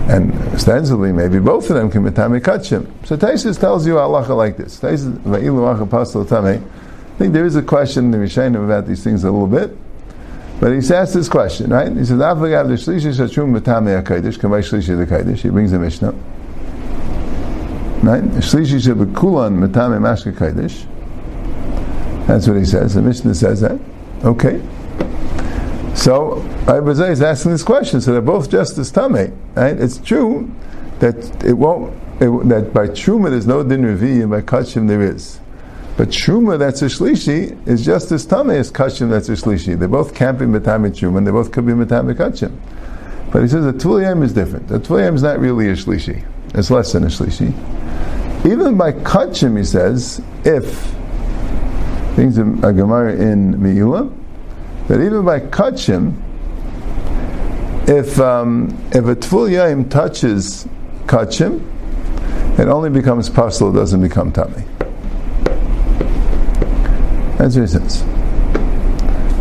And 0.09 0.33
ostensibly, 0.53 1.13
maybe 1.13 1.39
both 1.39 1.71
of 1.71 1.77
them 1.77 1.91
can 1.91 2.05
be 2.05 2.11
matame 2.11 2.41
kachim. 2.41 2.91
So 3.07 3.17
Taisus 3.17 3.59
tells 3.59 3.87
you 3.87 3.99
Allah 3.99 4.21
like 4.35 4.57
this. 4.57 4.81
Taisus 4.81 5.17
I 7.15 7.19
think 7.19 7.33
there 7.33 7.45
is 7.45 7.57
a 7.57 7.63
question 7.63 8.07
in 8.07 8.11
the 8.11 8.19
Rishonim 8.19 8.65
about 8.65 8.87
these 8.87 9.05
things 9.05 9.23
a 9.25 9.31
little 9.31 9.47
bit. 9.47 9.77
But 10.61 10.73
he's 10.73 10.91
asked 10.91 11.15
this 11.15 11.29
question, 11.29 11.71
right? 11.71 11.91
He 11.91 12.05
says, 12.05 12.21
Afagav 12.21 12.69
the 12.69 12.75
Shlishi 12.75 13.13
Shachum 13.13 13.57
Matame 13.57 14.01
HaKadosh, 14.01 14.39
Kamay 14.39 14.63
Shlishi 14.63 14.97
the 14.97 15.07
Kadosh. 15.07 15.41
He 15.41 15.51
brings 15.51 15.73
the 15.73 15.79
Mishnah. 15.79 16.13
Right? 18.03 18.23
Shlishi 18.23 18.81
Shabbakulan 18.81 19.59
Matame 19.59 19.99
Mashka 19.99 20.33
Kadosh. 20.33 20.87
That's 22.29 22.47
what 22.47 22.57
he 22.57 22.65
says. 22.65 22.95
The 22.95 23.03
Mishnah 23.03 23.35
says 23.35 23.61
that. 23.61 23.79
Okay. 24.25 24.61
So, 25.97 26.43
Ibazai 26.67 27.11
is 27.11 27.23
asking 27.23 27.51
this 27.51 27.65
question. 27.65 28.01
So 28.01 28.13
they're 28.13 28.21
both 28.21 28.49
just 28.49 28.79
as 28.79 28.91
Tame. 28.93 29.37
Right? 29.55 29.79
It's 29.79 29.99
true 29.99 30.49
that 31.01 31.45
it 31.45 31.55
won't, 31.55 31.93
it, 32.21 32.49
that 32.49 32.73
by 32.73 32.87
Truma 32.87 33.31
there's 33.31 33.49
no 33.49 33.65
din 33.65 33.83
revi, 33.83 34.23
and 34.23 34.31
by 34.31 34.41
Kachim 34.43 34.87
there 34.87 35.03
is. 35.03 35.41
But 35.97 36.09
truma 36.09 36.59
that's 36.59 36.81
a 36.83 36.87
shlishi 36.87 37.67
is 37.69 37.85
just 37.85 38.11
as 38.13 38.25
tummy 38.25 38.57
as 38.57 38.73
kachim 38.73 39.11
that's 39.11 39.29
a 39.29 39.33
shlishi. 39.33 39.79
They 39.79 39.87
both 39.87 40.15
can't 40.15 40.39
be 40.39 40.47
metame 40.47 40.91
truma, 40.91 41.19
and 41.19 41.27
they 41.27 41.31
both 41.31 41.53
could 41.53 41.67
be 41.67 41.73
metame 41.73 42.15
kachim. 42.15 42.57
But 43.31 43.43
he 43.43 43.49
says 43.49 43.65
the 43.65 43.73
tvuliyim 43.73 44.23
is 44.23 44.33
different. 44.33 44.69
The 44.69 44.81
tvuliyim 44.81 45.15
is 45.15 45.23
not 45.23 45.39
really 45.39 45.69
a 45.69 45.73
shlishi; 45.73 46.25
it's 46.55 46.71
less 46.71 46.93
than 46.93 47.05
a 47.05 47.09
shlishi. 47.09 47.53
Even 48.47 48.77
by 48.77 48.93
kachim, 48.93 49.57
he 49.57 49.65
says, 49.65 50.21
if 50.45 50.95
things 52.17 52.39
a 52.39 52.45
gemara 52.45 53.15
in 53.15 53.55
Meila, 53.55 54.13
that 54.89 55.01
even 55.01 55.25
by 55.25 55.41
kachim, 55.41 56.15
if 57.87 58.19
um, 58.19 58.69
if 58.93 59.05
a 59.05 59.15
tvul 59.15 59.91
touches 59.91 60.67
kachim, 61.07 61.61
it 62.59 62.69
only 62.69 62.89
becomes 62.89 63.29
pasul; 63.29 63.71
it 63.71 63.75
doesn't 63.75 64.01
become 64.01 64.33
tummy. 64.33 64.65
That's 67.43 67.57
what 67.57 67.63
he 67.63 67.67
says. 67.67 67.99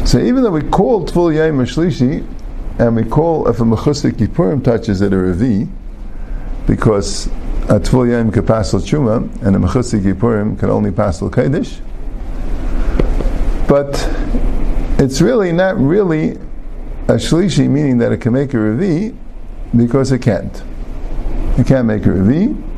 So 0.09 0.17
even 0.17 0.41
though 0.41 0.49
we 0.49 0.63
call 0.63 1.05
Tvul 1.05 1.35
Yom 1.35 1.63
Shlishi, 1.67 2.25
and 2.79 2.95
we 2.95 3.03
call 3.03 3.47
if 3.47 3.59
a 3.59 3.63
Mechusik 3.63 4.13
Yippurim 4.13 4.63
touches 4.63 5.01
it 5.01 5.13
a 5.13 5.15
Revi, 5.15 5.69
because 6.65 7.27
a 7.69 7.79
Tvul 7.79 8.33
can 8.33 8.43
pass 8.43 8.73
Chuma, 8.73 9.17
and 9.45 9.55
a 9.55 9.59
Mechusik 9.59 10.01
Yippurim 10.01 10.57
can 10.57 10.71
only 10.71 10.89
pass 10.89 11.19
Kaddish. 11.19 11.79
But 13.67 14.09
it's 14.97 15.21
really 15.21 15.51
not 15.51 15.77
really 15.77 16.31
a 17.07 17.19
Shlishi, 17.19 17.69
meaning 17.69 17.99
that 17.99 18.11
it 18.11 18.17
can 18.17 18.33
make 18.33 18.55
a 18.55 18.57
Revi, 18.57 19.15
because 19.77 20.11
it 20.11 20.23
can't. 20.23 20.63
It 21.59 21.67
can't 21.67 21.85
make 21.85 22.03
a 22.07 22.09
Revi. 22.09 22.70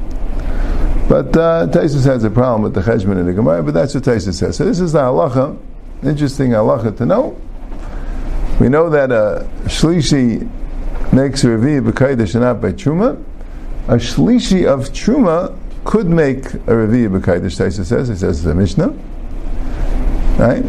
But 1.10 1.36
uh, 1.36 1.68
Taisus 1.68 2.06
has 2.06 2.24
a 2.24 2.30
problem 2.30 2.62
with 2.62 2.74
the 2.74 2.82
Cheshbon 2.82 3.20
in 3.20 3.26
the 3.26 3.34
Gemara, 3.34 3.62
but 3.62 3.74
that's 3.74 3.94
what 3.94 4.04
Taisus 4.04 4.36
says. 4.36 4.56
So 4.58 4.66
this 4.66 4.80
is 4.80 4.94
the 4.94 5.00
halacha, 5.00 5.58
interesting 6.02 6.52
halacha 6.52 6.98
to 6.98 7.06
know. 7.06 7.40
We 8.60 8.70
know 8.70 8.90
that 8.90 9.12
a 9.12 9.48
shlishi 9.66 10.50
makes 11.12 11.44
a 11.44 11.48
revi 11.48 11.92
b'kaidish 11.92 12.36
and 12.36 12.44
not 12.44 12.62
by 12.62 12.72
truma. 12.72 13.22
A 13.88 13.96
shlishi 13.96 14.66
of 14.66 14.90
truma 14.90 15.58
could 15.84 16.08
make 16.08 16.46
a 16.46 16.72
revi 16.72 17.10
b'kaidish. 17.10 17.60
Taisus 17.60 17.86
says. 17.86 18.10
It 18.10 18.18
says 18.18 18.42
the 18.44 18.56
Mishnah, 18.56 18.88
right? 20.38 20.64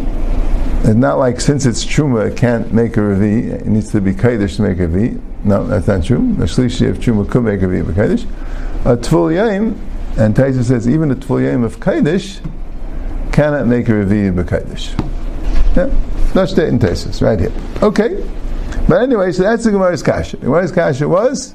It's 0.87 0.97
not 0.97 1.19
like 1.19 1.41
since 1.41 1.65
it's 1.65 1.85
truma, 1.85 2.31
it 2.31 2.37
can't 2.37 2.73
make 2.73 2.97
a 2.97 3.01
revi. 3.01 3.53
It 3.53 3.67
needs 3.67 3.93
to 3.93 4.01
be 4.01 4.13
kaidish 4.13 4.57
to 4.57 4.63
make 4.63 4.79
a 4.79 4.89
revi. 4.89 5.21
No, 5.45 5.65
that's 5.67 5.87
not 5.87 6.05
true. 6.05 6.19
A 6.19 6.47
shlishi 6.47 6.91
of 6.91 6.99
truma 6.99 7.31
could 7.31 7.45
make 7.45 7.63
a 7.63 7.67
revi 7.67 7.85
b'kaidish. 7.85 8.25
A 8.85 8.97
tvul 8.97 9.33
yaim 9.33 9.79
and 10.17 10.35
Taisa 10.35 10.65
says 10.65 10.89
even 10.89 11.09
the 11.09 11.17
Tvul 11.17 11.65
of 11.65 11.81
Kaidish 11.81 12.41
cannot 13.33 13.67
make 13.67 13.89
a 13.89 13.93
Revi'ah 13.93 14.45
B'Kaidish. 14.45 14.99
Yeah, 15.77 15.91
that's 16.33 16.53
the 16.55 16.67
in 16.67 16.79
Taisus, 16.79 17.21
right 17.21 17.39
here. 17.39 17.53
Okay. 17.83 18.25
But 18.89 19.03
anyway, 19.03 19.33
so 19.33 19.43
that's 19.43 19.65
the 19.65 19.73
Gemara's 19.73 20.03
Kasha. 20.03 20.37
The 20.37 20.47
Gemara's 20.47 20.71
Kasha 20.71 21.09
was 21.09 21.55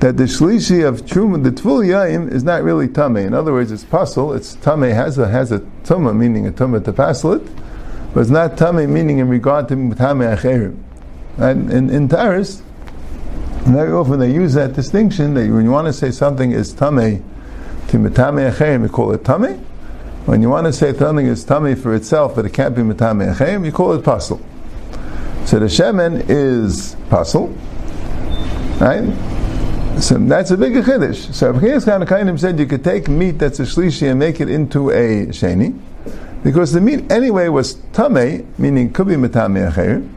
that 0.00 0.16
the 0.16 0.24
Shlishi 0.24 0.86
of 0.86 1.02
Truma, 1.02 1.42
the 1.42 1.50
Tvul 1.50 2.32
is 2.32 2.42
not 2.42 2.62
really 2.62 2.88
Tameh. 2.88 3.26
In 3.26 3.34
other 3.34 3.52
words, 3.52 3.70
it's 3.70 3.84
Pasul, 3.84 4.34
it's 4.34 4.56
Tameh, 4.56 4.94
has 4.94 5.18
a, 5.18 5.28
has 5.28 5.52
a 5.52 5.60
Tumah, 5.84 6.16
meaning 6.16 6.46
a 6.46 6.52
tuma 6.52 6.84
to 6.84 6.92
Pasul 6.92 7.36
it, 7.36 7.52
but 8.14 8.20
it's 8.20 8.30
not 8.30 8.52
Tameh, 8.56 8.88
meaning 8.88 9.18
in 9.18 9.28
regard 9.28 9.68
to 9.68 9.74
Tameh 9.74 10.36
Acherim. 10.36 10.82
And 11.36 11.70
in, 11.70 11.90
in 11.90 12.08
Taris, 12.08 12.62
very 13.64 13.92
often 13.92 14.18
they 14.18 14.32
use 14.32 14.54
that 14.54 14.72
distinction 14.72 15.34
that 15.34 15.48
when 15.50 15.64
you 15.64 15.70
want 15.70 15.86
to 15.86 15.92
say 15.92 16.10
something 16.10 16.52
is 16.52 16.72
Tameh, 16.74 17.22
to 17.88 17.96
metame 17.96 18.50
echayim, 18.52 18.82
you 18.82 18.88
call 18.88 19.12
it 19.12 19.24
tame. 19.24 19.58
When 20.26 20.42
you 20.42 20.50
want 20.50 20.66
to 20.66 20.72
say 20.72 20.92
something 20.94 21.26
is 21.26 21.44
tame 21.44 21.74
for 21.74 21.94
itself, 21.94 22.34
but 22.36 22.44
it 22.44 22.52
can't 22.52 22.74
be 22.74 22.82
metame 22.82 23.34
echayim, 23.34 23.64
you 23.64 23.72
call 23.72 23.94
it 23.94 24.04
pasul. 24.04 24.40
So 25.46 25.58
the 25.58 25.66
shemen 25.66 26.26
is 26.28 26.96
pasul, 27.08 27.48
right? 28.80 29.04
So 30.00 30.18
that's 30.18 30.50
a 30.50 30.56
big 30.56 30.74
chiddush. 30.74 31.32
So 31.34 31.52
Abchiyas 31.52 32.06
Khan 32.06 32.38
said 32.38 32.58
you 32.58 32.66
could 32.66 32.84
take 32.84 33.08
meat 33.08 33.38
that's 33.38 33.58
a 33.58 33.64
shlishi 33.64 34.08
and 34.10 34.18
make 34.18 34.40
it 34.40 34.50
into 34.50 34.90
a 34.90 35.26
sheni, 35.28 35.76
because 36.44 36.72
the 36.72 36.80
meat 36.80 37.10
anyway 37.10 37.48
was 37.48 37.74
tame, 37.92 38.46
meaning 38.58 38.92
could 38.92 39.08
be 39.08 39.14
metame 39.14 39.72
echayim. 39.72 40.08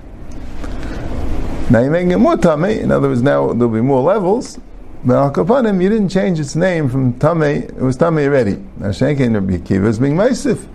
Now 1.71 1.79
you're 1.79 1.89
making 1.89 2.11
it 2.11 2.17
more 2.17 2.35
tame. 2.35 2.65
In 2.65 2.91
other 2.91 3.07
words, 3.07 3.21
now 3.21 3.53
there'll 3.53 3.69
be 3.69 3.79
more 3.79 4.01
levels. 4.01 4.59
But 5.03 5.15
Al 5.15 5.31
Kapanim, 5.31 5.81
you 5.81 5.89
didn't 5.89 6.09
change 6.09 6.39
its 6.39 6.55
name 6.55 6.87
from 6.87 7.13
Tameh, 7.15 7.69
it 7.69 7.75
was 7.75 7.97
Tameh 7.97 8.27
already. 8.27 8.57
Now 8.77 8.89
Shenkin 8.89 9.33
Rabbi 9.33 9.57
Akiva 9.57 9.87
is 9.87 9.97
being 9.97 10.15
Maisif, 10.15 10.67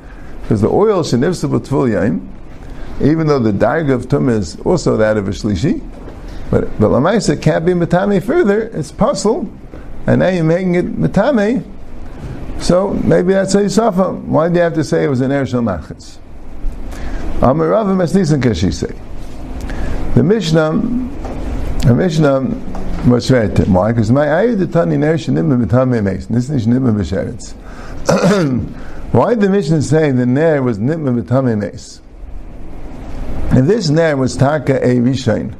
because 0.43 0.61
the 0.63 0.69
oil 0.69 1.05
Shenivsa 1.05 1.49
B'Tvul 1.49 1.91
Yaim, 1.93 2.27
even 3.01 3.29
though 3.29 3.39
the 3.39 3.53
Darg 3.53 3.91
of 3.91 4.09
Tum 4.09 4.29
is 4.29 4.59
also 4.61 4.97
that 4.97 5.17
of 5.17 5.29
a 5.29 5.31
Shlishi, 5.31 5.81
but, 6.51 6.65
but 6.81 6.89
Lamaisa 6.89 7.41
can't 7.41 7.65
be 7.65 7.73
Matame 7.73 8.21
further, 8.21 8.63
it's 8.63 8.91
puzzle, 8.91 9.49
and 10.09 10.19
now 10.19 10.29
you're 10.29 10.43
making 10.43 10.75
it 10.75 10.97
Matame, 10.97 11.65
so 12.59 12.95
maybe 12.95 13.33
that's 13.33 13.55
a 13.55 13.63
Yusafa. 13.63 14.23
Why 14.25 14.49
do 14.49 14.57
you 14.57 14.63
have 14.63 14.75
to 14.75 14.83
say 14.83 15.05
it 15.05 15.09
was 15.09 15.21
an 15.21 15.31
Ershel 15.31 15.63
Machitz? 15.63 16.19
Amarav 17.41 17.87
Mesnisan 17.95 18.43
Kashi 18.43 18.71
The 20.15 20.23
Mishnah, 20.23 20.73
the 21.87 21.95
Mishnah 21.95 22.76
was 23.07 23.31
weiter. 23.31 23.65
Why? 23.65 23.93
Because 23.93 24.11
my 24.11 24.33
ayah 24.33 24.67
tani 24.67 24.97
ner 24.97 25.17
shenimma 25.17 25.65
b'tamei 25.65 26.03
meis. 26.03 26.27
This 26.27 26.51
is 26.51 26.67
nitma 26.67 26.93
b'sheretz. 26.95 27.55
Why 29.13 29.31
did 29.31 29.41
the 29.41 29.49
Mishnah 29.51 29.83
say 29.83 30.11
the 30.11 30.27
ner 30.27 30.63
was 30.63 30.79
nitma 30.79 31.23
b'tamei 31.23 31.57
meis? 31.59 32.01
And 33.51 33.69
this 33.69 33.91
ner 33.91 34.17
was 34.17 34.37
taka 34.37 34.77
a 34.85 34.97
rishain. 34.97 35.55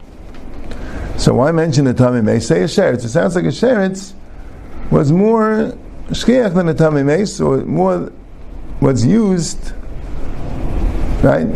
So 1.17 1.35
why 1.35 1.51
mention 1.51 1.87
the 1.87 1.95
tamei 1.95 2.23
meis? 2.23 2.47
Say 2.47 2.63
a 2.63 2.67
sheretz. 2.67 3.05
It 3.05 3.09
sounds 3.09 3.35
like 3.37 3.45
a 3.45 3.49
sheretz 3.49 4.13
was 4.91 5.11
more 5.11 5.73
shkiach 6.09 6.55
than 6.55 6.69
a 6.69 6.75
tamei 6.75 7.05
meis, 7.05 7.41
or 7.41 7.59
more 7.59 8.13
was 8.81 9.07
used, 9.07 9.73
right? 11.23 11.47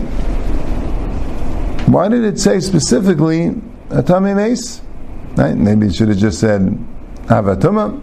Why 1.86 2.08
did 2.08 2.24
it 2.24 2.38
say 2.38 2.60
specifically 2.60 3.48
a 3.90 4.02
tamei 4.02 4.34
meis? 4.34 4.80
Right? 5.40 5.56
Maybe 5.56 5.86
it 5.86 5.94
should 5.94 6.08
have 6.08 6.18
just 6.18 6.38
said 6.38 6.60
Avatuma. 7.28 7.98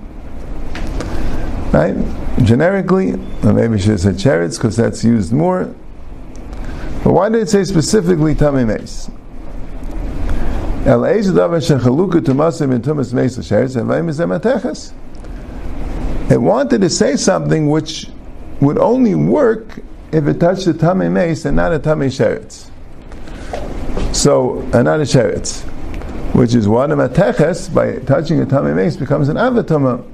Right? 1.71 1.95
Generically, 2.43 3.13
or 3.43 3.53
maybe 3.53 3.75
it 3.75 3.81
should 3.81 3.91
have 3.91 3.99
said 3.99 4.15
Cheretz 4.15 4.57
because 4.57 4.75
that's 4.75 5.03
used 5.03 5.31
more. 5.31 5.65
But 7.03 7.13
why 7.13 7.29
did 7.29 7.43
it 7.43 7.49
say 7.49 7.63
specifically 7.63 8.33
Tami 8.33 8.65
Meis? 8.65 9.11
It 16.31 16.41
wanted 16.41 16.81
to 16.81 16.89
say 16.89 17.15
something 17.15 17.69
which 17.69 18.09
would 18.61 18.79
only 18.79 19.13
work 19.13 19.79
if 20.11 20.25
it 20.25 20.39
touched 20.39 20.65
the 20.65 20.73
Tame 20.73 21.13
Meis 21.13 21.45
and 21.45 21.55
not 21.55 21.71
a 21.71 21.77
Tame 21.77 22.09
Sheretz. 22.09 22.71
So, 24.15 24.61
and 24.73 24.85
not 24.85 25.01
a 25.01 25.03
Sheretz 25.03 25.63
which 26.37 26.53
is 26.53 26.67
one 26.67 26.91
of 26.91 26.99
mateches, 26.99 27.73
by 27.73 27.97
touching 28.05 28.39
a 28.39 28.45
tummy 28.45 28.71
mace 28.71 28.95
becomes 28.95 29.27
an 29.27 29.37
avatuma. 29.37 30.05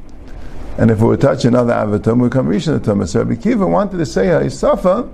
And 0.77 0.89
if 0.89 1.01
we 1.01 1.09
would 1.09 1.19
touch 1.19 1.43
another 1.43 1.73
avatum, 1.73 2.21
we 2.21 2.29
come 2.29 2.47
rishon 2.47 2.79
atuma. 2.79 3.09
So 3.09 3.23
Rabbi 3.23 3.35
Kiva 3.35 3.67
wanted 3.67 3.97
to 3.97 4.05
say 4.05 4.27
ha'isafa 4.27 5.11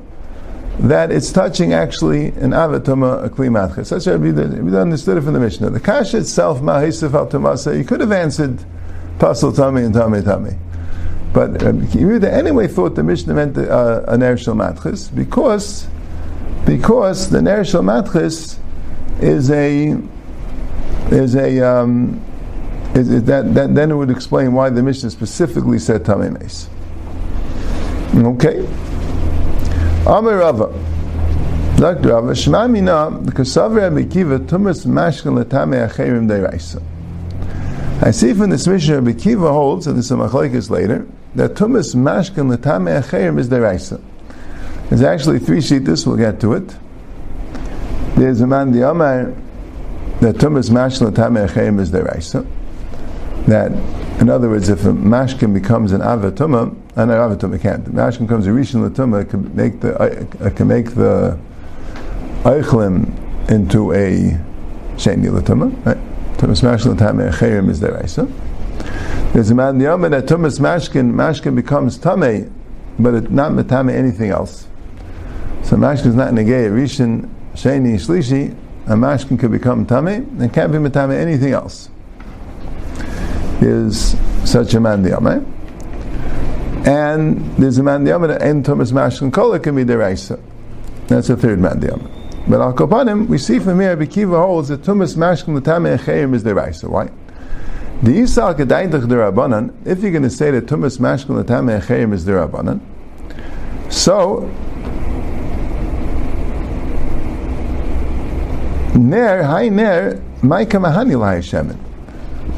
that 0.82 1.12
it's 1.12 1.32
touching 1.32 1.74
actually 1.74 2.28
an 2.28 2.52
avatuma, 2.52 3.26
a 3.26 3.30
kli 3.32 3.52
matches. 3.52 3.90
That's 3.90 4.06
what 4.06 4.20
we 4.20 4.30
understood 4.78 5.18
it 5.18 5.22
from 5.22 5.34
the 5.34 5.40
Mishnah. 5.40 5.72
The 5.72 5.80
kasha 5.80 6.20
itself, 6.20 6.60
ma'hisif 6.60 7.12
al 7.16 7.26
tumasa, 7.26 7.76
you 7.76 7.84
could 7.84 8.02
have 8.02 8.12
answered 8.12 8.64
pasul 9.18 9.52
tummy 9.52 9.82
and 9.82 9.96
tummy 9.96 10.22
tummy. 10.22 10.60
But 11.34 11.60
Rabbi 11.60 11.88
Kiva 11.88 12.32
anyway 12.32 12.68
thought 12.68 12.94
the 12.94 13.04
Mishnah 13.04 13.34
meant 13.34 13.58
uh, 13.58 14.04
an 14.08 14.20
ershel 14.20 14.56
matches 14.56 15.08
because 15.08 15.88
because 16.68 17.32
the 17.32 17.40
ershel 17.40 17.84
matches 17.84 18.60
is 19.22 19.50
a 19.50 20.00
there's 21.10 21.36
a 21.36 21.60
um, 21.62 22.22
is, 22.96 23.10
is 23.10 23.24
that, 23.26 23.54
that, 23.54 23.76
then 23.76 23.92
it 23.92 23.96
would 23.96 24.10
explain 24.10 24.54
why 24.54 24.70
the 24.70 24.82
Mishnah 24.82 25.12
specifically 25.12 25.80
said 25.80 26.04
Tamei 26.04 26.32
Meis. 26.40 26.70
Okay. 28.16 28.66
Amir 30.08 30.40
Rava. 30.40 30.74
Dr. 31.78 32.10
Rava, 32.10 32.36
Shema 32.36 32.68
Mina, 32.68 33.18
the 33.22 33.32
Kasav 33.32 33.76
Rabbi 33.76 34.04
Kiva, 34.04 34.40
Tumas 34.40 34.86
Mashkan 34.86 35.42
Latame 35.42 35.88
Acherim 35.88 36.28
Deiraisa. 36.28 36.84
I 38.02 38.12
see 38.12 38.34
from 38.34 38.50
this 38.50 38.68
Mishnah 38.68 39.02
Rabbi 39.02 39.18
Kiva 39.18 39.52
holds, 39.52 39.88
and 39.88 39.98
this 39.98 40.06
is 40.06 40.12
a 40.12 40.18
later, 40.18 41.08
that 41.36 41.54
Tumas 41.54 41.96
Mashkan 41.96 42.54
Latame 42.54 43.02
Acherim 43.02 43.40
is 43.40 43.48
Deiraisa. 43.48 44.02
There's 44.90 45.04
actually 45.04 45.40
three 45.40 45.60
sheetas, 45.60 46.06
we'll 46.06 46.18
get 46.18 46.42
to 46.42 46.54
it. 46.54 46.76
There's 48.16 48.42
a 48.42 48.48
man, 48.48 48.72
the 48.72 48.90
Amar, 48.90 49.34
that 50.22 50.36
tumas 50.36 50.70
mashkin 50.70 51.12
tamei 51.12 51.80
is 51.80 51.92
deraisa. 51.92 52.46
That, 53.46 53.72
in 54.22 54.30
other 54.30 54.50
words, 54.50 54.68
if 54.68 54.84
a 54.84 54.90
mashkin 54.90 55.54
becomes 55.54 55.94
an 55.94 56.02
avatuma, 56.02 56.76
an 56.98 57.10
avatuma 57.10 57.60
can't. 57.60 57.86
The 57.86 57.92
mashkin 57.92 58.22
becomes 58.22 58.46
a 58.46 58.50
rishon 58.50 58.90
latuma, 58.90 59.22
it 59.22 59.30
can 59.30 59.56
make 59.56 59.80
the 59.80 59.98
uh, 59.98 60.50
can 60.52 60.68
make 60.68 60.94
the 60.96 61.40
eichlim 62.44 63.50
into 63.50 63.94
a 63.94 64.38
sheni 64.98 65.30
latuma. 65.30 65.72
Tumas 66.36 66.62
mashkin 66.64 66.98
tamei 66.98 67.70
is 67.70 67.80
deraisa. 67.80 68.30
There's 69.34 69.52
a 69.52 69.56
man 69.56 69.76
in 69.76 69.78
the 69.78 69.86
Yom 69.86 70.02
that 70.02 70.26
tumas 70.26 70.60
mashkin 70.60 71.14
mashkin 71.14 71.56
becomes 71.56 71.98
tame, 71.98 72.54
but 73.00 73.14
it 73.14 73.32
not 73.32 73.54
metame 73.54 73.94
anything 73.94 74.32
else. 74.32 74.68
So 75.64 75.78
mashkin 75.78 76.08
is 76.08 76.16
not 76.16 76.34
negay 76.34 76.70
rishon 76.70 77.30
sheni 77.54 77.96
shlishi 77.96 78.56
a 78.90 78.94
mashkin 78.94 79.40
could 79.40 79.52
become 79.52 79.86
tame 79.86 80.08
and 80.42 80.52
can't 80.52 80.72
be 80.72 80.78
metame 80.78 81.16
anything 81.16 81.54
else. 81.54 81.90
Is 83.62 84.18
such 84.50 84.74
a 84.74 84.80
man 84.80 85.04
diyame. 85.04 85.46
And 86.88 87.40
there's 87.58 87.78
a 87.78 87.84
man 87.84 88.04
diyame 88.04 88.28
that 88.28 88.42
en 88.42 88.64
thomas 88.64 88.92
mashkin 88.92 89.32
kola 89.32 89.60
can 89.60 89.76
be 89.76 89.86
deraisa. 89.86 90.42
That's 91.08 91.30
a 91.30 91.38
third 91.38 91.60
man 91.60 91.80
diyame. 91.80 92.20
But 92.50 92.62
al 92.62 92.74
kopanim, 92.74 93.28
we 93.28 93.38
see 93.38 93.60
from 93.60 93.80
here, 93.80 93.96
Bikiva 93.96 94.44
holds 94.44 94.70
that 94.70 94.82
Tumas 94.82 95.16
Mashkin 95.16 95.60
Latame 95.60 96.00
Echayim 96.00 96.34
is 96.34 96.44
deraisa. 96.44 96.90
Why? 96.90 97.06
The 98.02 98.12
Yisal 98.12 98.56
Kedaitach 98.56 99.04
Derabanan, 99.04 99.72
if 99.86 100.02
you're 100.02 100.10
going 100.10 100.24
to 100.24 100.32
say 100.32 100.50
that 100.50 100.66
Tumas 100.66 100.98
Mashkin 100.98 101.44
Latame 101.44 101.80
Echayim 101.80 102.12
is 102.12 102.26
derabanan, 102.26 102.80
so 103.92 104.50
Ner, 109.00 109.44
hi 109.44 109.70
Ner, 109.70 110.16
Maika 110.42 110.78
Mahani. 110.78 111.78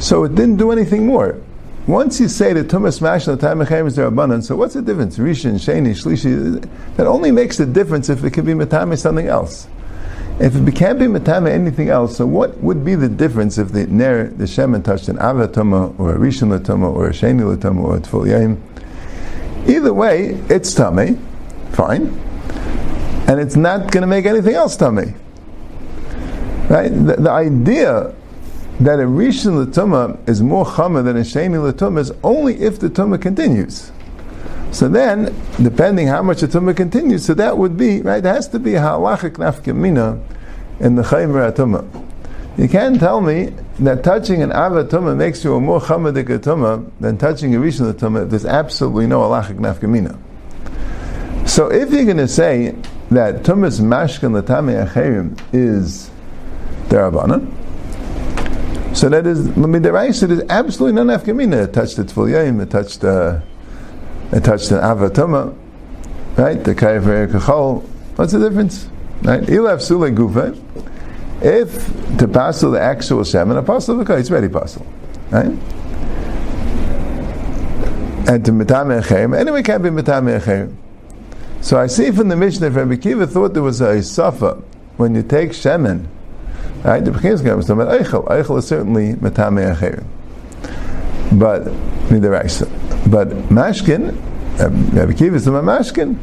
So 0.02 0.24
it 0.24 0.34
didn't 0.34 0.58
do 0.58 0.72
anything 0.72 1.06
more. 1.06 1.40
once 1.86 2.20
you 2.20 2.28
say 2.28 2.52
that 2.54 2.68
Tumas 2.68 3.00
Mashal 3.00 3.40
Time 3.40 3.62
is 3.86 3.96
their 3.96 4.08
abundance, 4.08 4.48
so 4.48 4.56
what's 4.56 4.74
the 4.74 4.82
difference? 4.82 5.20
Rishon, 5.20 5.54
Sheni, 5.54 5.92
Shlishi, 5.92 6.68
that 6.96 7.06
only 7.06 7.32
makes 7.32 7.60
a 7.60 7.66
difference 7.66 8.10
if 8.10 8.24
it 8.24 8.34
can 8.34 8.46
be 8.46 8.54
Matame 8.54 8.98
something 8.98 9.28
else. 9.28 9.68
If 10.40 10.56
it 10.56 10.76
can't 10.76 10.98
be 10.98 11.06
Matame 11.06 11.50
anything 11.50 11.90
else, 11.90 12.18
so 12.18 12.26
what 12.26 12.58
would 12.58 12.84
be 12.84 12.96
the 12.96 13.10
difference 13.10 13.60
if 13.60 13.72
the 13.72 13.86
Ner, 13.86 14.28
the 14.30 14.46
Shemin 14.46 14.84
touched 14.84 15.10
an 15.10 15.18
Avatama 15.18 16.00
or 16.00 16.16
a 16.16 16.18
Rishon 16.18 16.58
Latama 16.58 16.92
or 16.92 17.08
a 17.08 17.12
Sheni 17.12 17.42
Latama 17.42 17.84
or 17.84 17.98
a 17.98 18.00
Tful? 18.00 18.58
Either 19.68 19.94
way, 19.94 20.30
it's 20.50 20.74
Tame, 20.74 21.18
fine, 21.74 22.08
and 23.28 23.40
it's 23.40 23.56
not 23.56 23.92
going 23.92 24.02
to 24.02 24.08
make 24.08 24.26
anything 24.26 24.56
else 24.56 24.76
Tame. 24.76 25.16
Right? 26.72 26.88
The, 26.88 27.18
the 27.18 27.30
idea 27.30 28.16
that 28.80 28.98
a 28.98 29.04
Rishon 29.04 29.66
Latuma 29.66 30.18
is 30.30 30.42
more 30.42 30.66
Chama 30.66 31.04
than 31.04 31.18
a 31.18 31.20
Sheni 31.20 31.60
Latuma 31.60 32.00
is 32.00 32.14
only 32.24 32.62
if 32.62 32.80
the 32.80 32.90
Tumah 32.90 33.22
continues. 33.22 33.92
So 34.72 34.88
then, 34.88 35.36
depending 35.62 36.08
how 36.08 36.24
much 36.24 36.40
the 36.40 36.48
Tumah 36.48 36.78
continues, 36.78 37.26
so 37.26 37.34
that 37.34 37.58
would 37.58 37.76
be, 37.76 38.02
right, 38.02 38.24
there 38.24 38.34
has 38.34 38.48
to 38.48 38.60
be 38.60 38.76
a 38.76 38.80
halachic 38.80 39.32
nafkamina 39.32 40.24
in 40.80 40.96
the 40.96 41.02
Chayim 41.02 41.34
Tumah. 41.52 42.08
You 42.58 42.70
can't 42.70 42.98
tell 43.02 43.20
me 43.20 43.54
that 43.80 44.06
touching 44.06 44.42
an 44.42 44.52
Avatuma 44.52 45.18
makes 45.18 45.44
you 45.44 45.56
a 45.56 45.60
more 45.60 45.82
Chamadik 45.82 46.40
Tumah 46.40 46.90
than 47.02 47.18
touching 47.18 47.54
a 47.54 47.60
Rishon 47.60 47.92
Tumah. 47.92 48.30
There's 48.30 48.46
absolutely 48.46 49.08
no 49.08 49.20
halachic 49.20 49.58
nafkamina. 49.58 50.18
So 51.50 51.70
if 51.70 51.92
you're 51.92 52.06
going 52.06 52.16
to 52.16 52.30
say 52.30 52.78
that 53.10 53.44
Tumas 53.44 53.82
Mashkan 53.82 54.42
Latame 54.42 54.88
Acherim 54.88 55.38
is 55.52 56.11
Derabanan, 56.90 57.52
so 58.94 59.08
that 59.10 59.26
is 59.26 59.48
midiraisa. 59.48 60.28
There's 60.28 60.50
absolutely 60.50 61.02
no 61.02 61.18
nafkamina. 61.18 61.66
It 61.66 61.74
touched 61.74 61.96
the 61.96 62.04
tefillin. 62.04 62.62
It 62.62 62.70
touched 62.70 63.04
uh, 63.04 63.40
it 64.34 64.44
touched 64.44 64.70
the 64.70 64.76
avatama, 64.76 65.56
right? 66.38 66.62
The 66.62 66.76
kayav 66.76 67.32
kachol. 67.32 67.84
What's 68.18 68.34
the 68.34 68.40
difference? 68.40 68.88
Right? 69.24 69.42
Ilaf 69.44 69.78
sule 69.78 70.14
gufa. 70.14 70.60
If 71.42 72.18
to 72.18 72.28
passel 72.28 72.72
the 72.72 72.82
actual 72.82 73.22
shemen, 73.22 73.58
a 73.58 73.64
passel 73.64 74.00
of 74.00 74.10
it's 74.10 74.30
ready 74.30 74.50
passel, 74.50 74.86
right? 75.32 75.46
And 78.28 78.46
to 78.46 78.52
mitame 78.52 79.40
anyway, 79.40 79.64
can't 79.64 79.82
be 79.82 79.90
mitame. 79.90 80.76
So 81.62 81.80
I 81.80 81.88
see 81.88 82.12
from 82.12 82.28
the 82.28 82.36
Mishnah, 82.36 82.68
if 82.68 82.76
Rabbi 82.76 82.98
Kiva 82.98 83.26
thought 83.26 83.54
there 83.54 83.64
was 83.64 83.82
a 83.82 84.04
safa 84.04 84.62
when 84.98 85.16
you 85.16 85.24
take 85.24 85.52
shemen 85.52 86.08
Right? 86.84 87.04
The 87.04 87.12
is 87.60 87.68
talking 87.68 87.82
about 87.82 88.02
Eichel. 88.02 88.28
Eichel 88.28 88.58
is 88.58 88.68
certainly 88.68 89.14
Matame 89.14 89.76
Acherim. 89.76 90.06
But, 91.38 91.66
Midaraisa. 92.10 92.68
But 93.10 93.30
Mashkin, 93.50 94.18
Rabbi 94.94 95.14
Kiva 95.14 95.36
is 95.36 95.46
talking 95.46 95.62
Mashkin. 95.62 96.18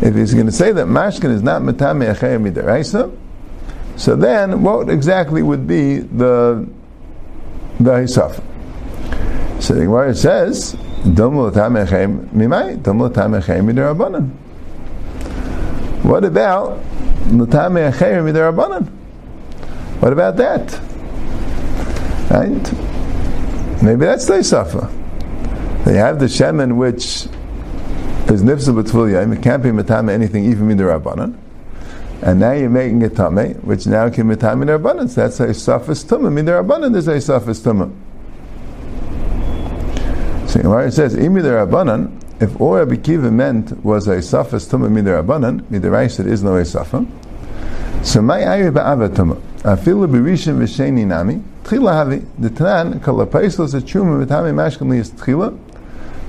If 0.00 0.14
he's 0.14 0.32
going 0.32 0.46
to 0.46 0.52
say 0.52 0.72
that 0.72 0.86
Mashkin 0.86 1.30
is 1.30 1.42
not 1.42 1.62
Matame 1.62 2.14
Acherim 2.14 2.50
Midaraisa, 2.50 3.16
so 3.96 4.16
then 4.16 4.62
what 4.62 4.88
exactly 4.88 5.42
would 5.42 5.66
be 5.66 5.98
the 5.98 6.66
the 7.78 7.90
Hisaf? 7.90 8.42
So 9.60 9.74
the 9.74 9.84
Gemara 9.84 10.14
says, 10.14 10.72
Dom 11.14 11.34
Latame 11.34 11.86
Acherim 11.86 12.28
Mimai, 12.28 12.82
Dom 12.82 12.98
Midarabanan. 13.00 14.30
What 16.04 16.24
about 16.24 16.80
Latame 17.24 17.92
Acherim 17.92 18.32
Midarabanan? 18.32 18.99
What 20.00 20.14
about 20.14 20.36
that? 20.38 20.80
Right? 22.30 23.82
Maybe 23.82 24.06
that's 24.06 24.26
the 24.26 24.42
suffer. 24.42 24.90
They 25.84 25.94
have 25.96 26.18
the 26.18 26.26
shemen 26.26 26.76
which 26.76 27.26
is 28.30 28.42
nifsa 28.42 28.74
b'tful 28.74 29.32
it 29.32 29.42
can't 29.42 29.62
be 29.62 29.70
metame 29.70 30.10
anything 30.10 30.44
even 30.44 30.68
midrabanan. 30.68 31.36
And 32.22 32.40
now 32.40 32.52
you're 32.52 32.70
making 32.70 33.02
it 33.02 33.16
tame, 33.16 33.54
which 33.62 33.86
now 33.86 34.08
can 34.08 34.28
be 34.28 34.36
tame 34.36 34.60
midrabanan. 34.60 35.08
So 35.08 35.22
that's 35.22 35.40
a 35.40 35.48
suffis 35.48 36.04
tumah. 36.04 36.32
Midrabanan 36.32 36.96
is 36.96 37.08
a 37.08 37.20
suffis 37.20 37.60
tumah. 37.60 37.90
So 40.48 40.68
where 40.68 40.86
it 40.86 40.92
says 40.92 41.14
imidarabanan, 41.14 42.42
if 42.42 42.58
all 42.58 42.76
Rabbi 42.76 42.96
Kiva 42.96 43.30
meant 43.30 43.84
was 43.84 44.08
a 44.08 44.22
suffis 44.22 44.66
tumah 44.66 44.90
midarabanan, 44.90 45.60
midaraisa 45.64 46.26
is 46.26 46.42
no 46.42 46.56
a 46.56 46.64
suffer. 46.64 47.06
So 48.02 48.22
my 48.22 48.48
ayah 48.48 48.72
ba'ava 48.72 49.08
tumah. 49.10 49.40
Afilu 49.62 50.08
b'rishim 50.08 50.58
v'sheni 50.58 51.06
nami. 51.06 51.42
Tchila 51.64 51.92
havi. 51.92 52.26
The 52.38 52.48
Tanan, 52.48 53.02
kol 53.02 53.18
ha'paisos 53.18 53.72
ha'tshuma 53.74 54.24
v'tami 54.24 54.54
mashkan 54.54 54.88
liyas 54.88 55.10
tchila. 55.10 55.56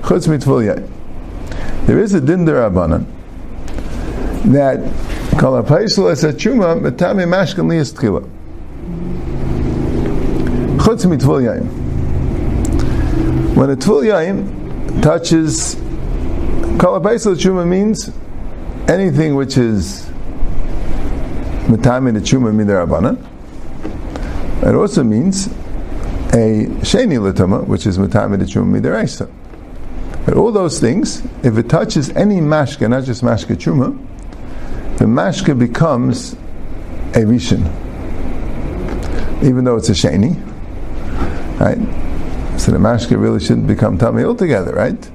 Chutz 0.02 0.28
mitvul. 0.28 0.88
There 1.86 1.98
is 1.98 2.12
a 2.12 2.20
din 2.20 2.44
derabanan 2.44 3.06
that 4.52 4.80
kol 5.38 5.62
ha'paisos 5.62 6.22
ha'tshuma 6.22 6.80
v'tami 6.82 7.26
mashkan 7.26 7.66
liyas 7.66 7.92
tchila. 7.94 8.22
Chutz 10.76 11.06
mitvul 11.06 11.42
yai. 11.44 11.60
When 13.54 13.70
a 13.70 13.76
tvul 13.76 14.04
yai 14.06 15.00
touches 15.00 15.76
kol 16.78 17.00
ha'paisos 17.00 17.36
ha'tshuma 17.36 17.66
means 17.66 18.10
anything 18.88 19.34
which 19.34 19.56
is 19.56 20.11
Matami 21.66 22.12
Nechuma 22.16 22.52
Midarabanan. 22.52 23.18
It 24.66 24.74
also 24.74 25.02
means 25.02 25.46
a 26.32 26.66
Sheni 26.82 27.18
Latama, 27.18 27.66
which 27.66 27.86
is 27.86 27.98
Matami 27.98 28.36
Nechuma 28.36 28.80
Midaraisa. 28.80 29.28
But 30.24 30.34
all 30.34 30.52
those 30.52 30.78
things, 30.78 31.22
if 31.42 31.58
it 31.58 31.68
touches 31.68 32.10
any 32.10 32.36
mashka, 32.36 32.88
not 32.88 33.04
just 33.04 33.22
mashka 33.22 33.56
chuma, 33.56 33.98
the 34.98 35.04
mashka 35.04 35.58
becomes 35.58 36.34
a 37.14 37.24
rishon, 37.24 37.66
even 39.42 39.64
though 39.64 39.76
it's 39.76 39.88
a 39.88 39.92
sheni, 39.92 40.36
right? 41.58 41.78
So 42.60 42.70
the 42.70 42.78
mashka 42.78 43.20
really 43.20 43.40
shouldn't 43.40 43.66
become 43.66 43.98
tummy 43.98 44.22
altogether, 44.22 44.72
right? 44.72 45.10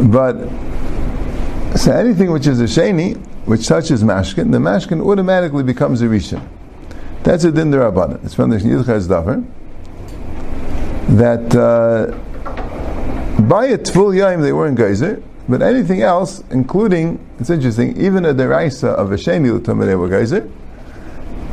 But 0.00 0.36
so 1.76 1.90
anything 1.90 2.30
which 2.30 2.46
is 2.46 2.60
a 2.60 2.64
sheni, 2.64 3.20
which 3.46 3.66
touches 3.66 4.02
mashkin, 4.02 4.52
the 4.52 4.58
mashkin 4.58 5.04
automatically 5.04 5.62
becomes 5.62 6.02
a 6.02 6.06
rishon. 6.06 6.46
That's 7.22 7.44
a 7.44 7.50
din. 7.50 7.72
It's 8.22 8.34
from 8.34 8.50
the 8.50 8.58
Yitzchak's 8.58 9.06
davar 9.06 9.44
that 11.08 11.54
uh, 11.54 12.12
by 13.42 13.66
a 13.66 13.78
tful 13.78 14.14
yaim 14.14 14.42
they 14.42 14.52
weren't 14.52 14.76
geyser, 14.76 15.22
but 15.48 15.62
anything 15.62 16.02
else, 16.02 16.42
including 16.50 17.24
it's 17.38 17.50
interesting, 17.50 17.96
even 17.96 18.24
a 18.24 18.34
deraisa 18.34 18.88
of 18.88 19.12
a 19.12 19.16
sheni 19.16 19.56
l'tumah 19.56 19.86
they 19.86 19.94
were 19.94 20.08
geyser, 20.08 20.50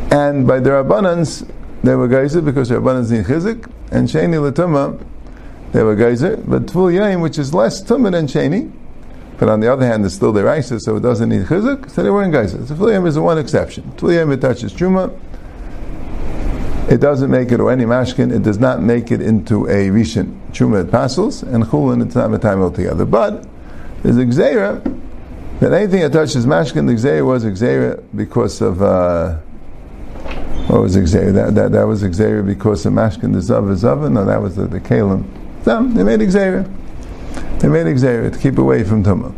and 0.10 0.48
by 0.48 0.60
the 0.60 0.72
rabbanans 0.72 1.48
they 1.84 1.96
were 1.96 2.08
geyser 2.08 2.42
because 2.42 2.70
the 2.70 2.76
rabbanans 2.76 3.12
need 3.12 3.26
chizik, 3.26 3.70
and 3.92 4.08
sheni 4.08 4.42
l'tumah 4.42 5.00
they 5.72 5.84
were 5.84 5.96
geyser, 5.96 6.38
but 6.38 6.64
tful 6.64 6.92
yaim 6.92 7.22
which 7.22 7.38
is 7.38 7.54
less 7.54 7.84
tumah 7.84 8.12
than 8.12 8.26
sheni 8.26 8.72
but 9.38 9.50
on 9.50 9.60
the 9.60 9.72
other 9.72 9.86
hand, 9.86 10.06
it's 10.06 10.16
still 10.16 10.32
the 10.32 10.44
Raisa, 10.44 10.80
so 10.80 10.96
it 10.96 11.02
doesn't 11.02 11.30
need 11.30 11.46
chizuk, 11.46 11.90
so 11.90 12.04
they 12.04 12.10
were 12.10 12.24
in 12.24 12.32
Geisa. 12.32 12.68
So 12.68 12.76
Fuliyam 12.76 13.08
is 13.08 13.16
the 13.16 13.22
one 13.22 13.38
exception. 13.38 13.84
Fuliyam 13.98 14.32
it 14.34 14.42
touches 14.42 14.74
Truma, 14.74 15.20
it 16.90 17.00
doesn't 17.00 17.32
make 17.32 17.52
it 17.52 17.60
or 17.60 17.72
any 17.72 17.86
mashkin, 17.86 18.34
it 18.34 18.44
does 18.44 18.60
not 18.60 18.82
make 18.82 19.12
it 19.12 19.22
into 19.22 19.66
a 19.68 19.90
Rishon 19.90 20.40
Truma 20.52 20.86
it 20.86 20.92
passes, 20.92 21.42
and 21.42 21.64
Chulin 21.66 22.06
it's 22.06 22.16
not 22.16 22.34
a 22.34 22.38
time 22.38 22.62
altogether. 22.62 23.06
But 23.06 23.46
there's 24.04 24.18
a 24.18 24.26
Gzeira, 24.26 25.02
that 25.60 25.74
anything 25.74 26.02
that 26.02 26.14
touches 26.14 26.46
mashkin, 26.46 26.86
the 26.88 26.94
Gzeira 26.94 27.26
was 27.26 27.46
Gzeira 27.46 28.04
because 28.16 28.62
of, 28.62 28.82
uh, 28.82 29.38
what 30.68 30.82
was 30.82 30.96
Gzeira? 30.96 31.34
That, 31.34 31.56
that, 31.56 31.72
that 31.72 31.88
was 31.88 32.04
Gzeira 32.04 32.46
because 32.46 32.86
of 32.86 32.94
mashkin, 32.94 33.34
the 33.34 33.40
Zav, 33.40 33.64
Zav, 33.76 34.12
no, 34.12 34.26
that 34.26 34.42
was 34.42 34.56
the, 34.56 34.68
the 34.68 34.80
Kalim. 34.80 35.26
They 35.64 36.04
made 36.04 36.20
Gzeira. 36.20 36.70
They 37.64 37.70
made 37.70 37.88
a 37.88 38.30
to 38.30 38.38
keep 38.38 38.58
away 38.58 38.84
from 38.84 39.06
Tumah. 39.06 39.34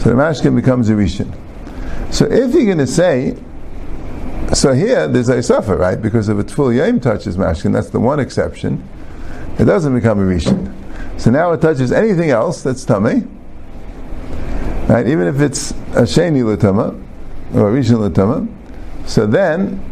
So 0.00 0.10
the 0.10 0.14
mashkin 0.14 0.54
becomes 0.54 0.88
a 0.88 0.92
rishon. 0.92 1.36
So 2.14 2.24
if 2.26 2.54
you're 2.54 2.64
going 2.64 2.78
to 2.78 2.86
say, 2.86 3.36
so 4.54 4.72
here 4.72 5.08
there's 5.08 5.28
a 5.28 5.42
suffer, 5.42 5.76
right? 5.76 6.00
Because 6.00 6.28
if 6.28 6.38
a 6.38 6.44
full 6.44 6.72
yom 6.72 7.00
touches 7.00 7.36
mashkin, 7.36 7.72
that's 7.72 7.90
the 7.90 7.98
one 7.98 8.20
exception. 8.20 8.88
It 9.58 9.64
doesn't 9.64 9.92
become 9.92 10.20
a 10.20 10.22
rishon. 10.22 10.72
So 11.20 11.32
now 11.32 11.50
it 11.50 11.60
touches 11.60 11.90
anything 11.90 12.30
else 12.30 12.62
that's 12.62 12.84
tummy, 12.84 13.24
right? 14.88 15.08
Even 15.08 15.26
if 15.26 15.40
it's 15.40 15.72
a 15.72 16.06
sheni 16.06 16.44
l'tama 16.44 16.94
or 17.52 17.68
a 17.68 17.72
rishon 17.72 17.98
l'tama, 17.98 18.46
so 19.08 19.26
then 19.26 19.82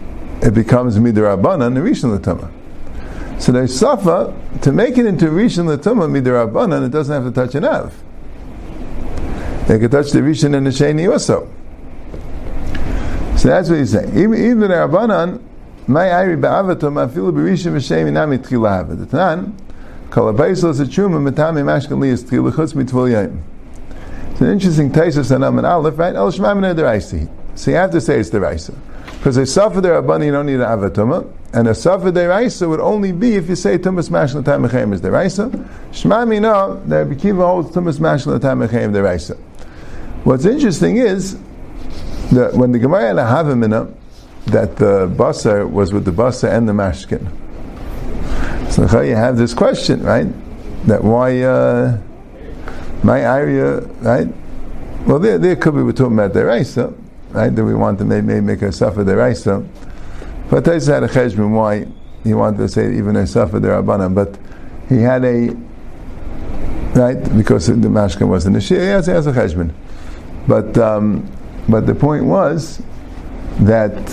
it 0.42 0.54
becomes 0.54 0.96
midrabanan 0.96 1.76
and 1.76 1.78
rishon 1.78 2.16
l'tama. 2.16 2.52
So 3.38 3.52
they 3.52 3.66
suffer 3.66 4.34
to 4.62 4.72
make 4.72 4.98
it 4.98 5.06
into 5.06 5.26
Rishon 5.26 5.74
Latuma 5.74 6.08
Midirabanan, 6.08 6.86
it 6.86 6.90
doesn't 6.90 7.22
have 7.22 7.32
to 7.32 7.40
touch 7.40 7.54
an 7.54 7.64
Av. 7.64 7.94
They 9.68 9.78
can 9.78 9.90
touch 9.90 10.10
the 10.10 10.20
Rishon 10.20 10.56
and 10.56 10.66
the 10.66 10.70
Sheni 10.70 11.10
also. 11.10 11.48
So 13.36 13.48
that's 13.48 13.68
what 13.68 13.78
he's 13.78 13.92
saying. 13.92 14.16
Even 14.18 14.70
Rabbanan, 14.70 15.40
my 15.86 16.06
Iri 16.22 16.36
Ba'avatum, 16.36 17.08
Afilu 17.08 17.32
B'Rishon 17.32 17.72
V'Shemi 17.72 18.12
Nami 18.12 18.38
Tchila 18.38 18.88
The 18.98 19.06
Tanan, 19.06 19.54
Kalabaisel 20.10 20.70
is 20.70 20.80
a 20.80 20.86
truma 20.86 21.20
mitami 21.20 21.62
mashkin 21.62 21.98
liyas 21.98 22.24
tchila 22.24 22.50
chutz 22.50 22.72
mitvul 22.72 23.10
yayim. 23.12 23.42
It's 24.30 24.40
an 24.40 24.48
interesting 24.48 24.90
and 24.90 25.44
I'm 25.44 25.58
an 25.58 25.66
aleph, 25.66 25.98
right? 25.98 26.14
El 26.14 26.32
shmamina 26.32 26.74
deraisi. 26.74 27.28
So 27.54 27.70
you 27.70 27.76
have 27.76 27.90
to 27.90 28.00
say 28.00 28.18
it's 28.18 28.30
the 28.30 28.38
deraisa. 28.38 28.74
Because 29.18 29.36
a 29.36 29.46
suffer 29.46 29.80
there 29.80 30.00
abani 30.00 30.26
you 30.26 30.32
don't 30.32 30.46
need 30.46 30.54
an 30.54 30.60
avatuma, 30.60 31.30
and 31.52 31.66
a 31.66 31.74
suffer 31.74 32.12
deraisa 32.12 32.68
would 32.68 32.80
only 32.80 33.10
be 33.10 33.34
if 33.34 33.48
you 33.48 33.56
say 33.56 33.76
tumas 33.76 34.10
mashkin 34.10 34.44
time 34.44 34.62
mechem 34.62 34.92
is 34.92 35.00
deraisa. 35.00 35.50
Shmami 35.90 36.40
no, 36.40 36.80
the 36.86 37.04
Rabbi 37.04 37.14
Kiva 37.14 37.44
holds 37.44 37.70
tumas 37.70 37.98
mashkin 37.98 38.40
time 38.40 38.60
mechem 38.60 38.92
deraisa. 38.92 39.36
What's 40.24 40.44
interesting 40.44 40.98
is 40.98 41.36
that 42.30 42.54
when 42.54 42.72
the 42.72 42.78
Gemara 42.78 43.26
had 43.26 43.46
a 43.46 43.94
that 44.46 44.76
the 44.76 45.08
basar 45.08 45.68
was 45.68 45.92
with 45.92 46.04
the 46.04 46.10
basar 46.10 46.50
and 46.56 46.68
the 46.68 46.72
mashkin. 46.72 47.26
So 48.70 48.86
how 48.86 49.00
you 49.00 49.16
have 49.16 49.36
this 49.36 49.54
question, 49.54 50.02
right? 50.02 50.26
That 50.86 51.02
why 51.02 51.42
uh, 51.42 51.98
my 53.02 53.20
area, 53.20 53.80
right? 53.80 54.28
Well, 55.06 55.18
there, 55.18 55.38
there 55.38 55.56
could 55.56 55.74
be 55.74 55.82
we're 55.82 55.92
talking 55.92 56.14
about 56.14 56.34
the 56.34 56.44
raisa, 56.44 56.94
right? 57.30 57.54
That 57.54 57.64
we 57.64 57.74
want 57.74 57.98
to 57.98 58.04
maybe 58.04 58.40
make 58.40 58.62
a 58.62 58.72
suffer 58.72 59.04
the 59.04 59.16
raisa. 59.16 59.66
But 60.50 60.64
Taisa 60.64 60.94
had 60.94 61.02
a 61.02 61.08
cheshbon 61.08 61.50
why 61.50 61.86
he 62.24 62.34
wanted 62.34 62.58
to 62.58 62.68
say 62.68 62.96
even 62.96 63.16
a 63.16 63.26
suffer 63.26 63.60
the 63.60 63.68
rabbanan, 63.68 64.14
but 64.14 64.38
he 64.88 65.02
had 65.02 65.24
a 65.24 65.48
right 66.98 67.36
because 67.36 67.66
the 67.66 67.74
mashkin 67.74 68.28
wasn't 68.28 68.56
a 68.56 68.60
shir. 68.60 68.80
He 68.80 68.86
has, 68.86 69.06
he 69.06 69.12
has 69.12 69.26
a 69.26 69.32
cheshbon, 69.32 69.72
but 70.46 70.76
um, 70.78 71.30
but 71.68 71.86
the 71.86 71.94
point 71.94 72.24
was 72.24 72.82
that 73.60 74.08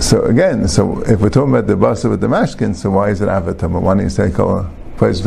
so 0.00 0.24
again, 0.24 0.68
so 0.68 1.02
if 1.02 1.20
we're 1.20 1.30
talking 1.30 1.54
about 1.54 1.66
the 1.66 1.74
basa 1.74 2.10
with 2.10 2.20
the 2.20 2.26
mashkin, 2.26 2.74
so 2.74 2.90
why 2.90 3.10
is 3.10 3.20
it 3.20 3.28
avatama? 3.28 3.80
Why 3.80 3.94
don't 3.94 4.04
you 4.04 4.10
say 4.10 4.30
kol 4.30 4.68
place 4.96 5.20
of? 5.20 5.26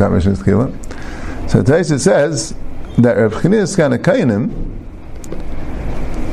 So 1.50 1.62
Taisa 1.62 1.98
says 1.98 2.54
that 2.98 3.16
Reb 3.16 3.32
Chinis 3.32 3.76
kind 3.76 3.94
of 3.94 4.00
kainim 4.00 4.69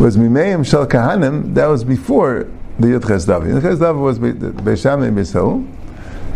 was 0.07 0.15
mimeim 0.15 0.65
shel 0.65 0.87
kahanim. 0.87 1.53
That 1.53 1.67
was 1.67 1.83
before 1.83 2.47
the 2.79 2.87
Yudches 2.87 3.27
Davi. 3.27 3.59
Yudches 3.59 3.77
Davi 3.77 3.99
was 3.99 4.19
Beishamei 4.19 5.13
Beisil. 5.13 5.67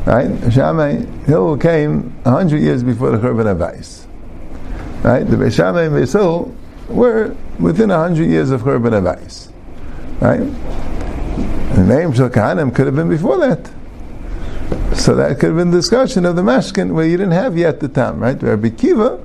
Right? 0.06 0.52
Shammai 0.52 1.06
Hill 1.26 1.58
came 1.58 2.14
a 2.26 2.32
hundred 2.32 2.62
years 2.62 2.84
before 2.84 3.12
the 3.12 3.18
Churban 3.18 3.56
Avais. 3.56 4.06
Right? 5.04 5.24
The 5.24 5.38
Beishamei 5.38 5.90
Beisil 5.90 6.54
were 6.90 7.34
within 7.60 7.92
a 7.92 7.98
hundred 7.98 8.26
years 8.26 8.52
of 8.52 8.64
Churban 8.64 8.92
Avais. 8.92 9.50
Right? 10.20 10.40
The 11.76 11.86
name 11.86 12.12
Shal 12.12 12.30
Kahanim 12.30 12.76
could 12.76 12.88
have 12.88 12.96
been 12.96 13.08
before 13.08 13.38
that. 13.38 13.72
So 14.98 15.16
that 15.16 15.40
could 15.40 15.52
have 15.52 15.58
been 15.58 15.72
discussion 15.72 16.26
of 16.26 16.36
the 16.36 16.42
Mashkin 16.42 16.92
where 16.92 17.08
you 17.08 17.16
didn't 17.16 17.32
have 17.32 17.58
yet 17.58 17.80
the 17.80 17.88
time, 17.88 18.20
right? 18.20 18.42
Rabbi 18.44 18.70
Kiva, 18.70 19.16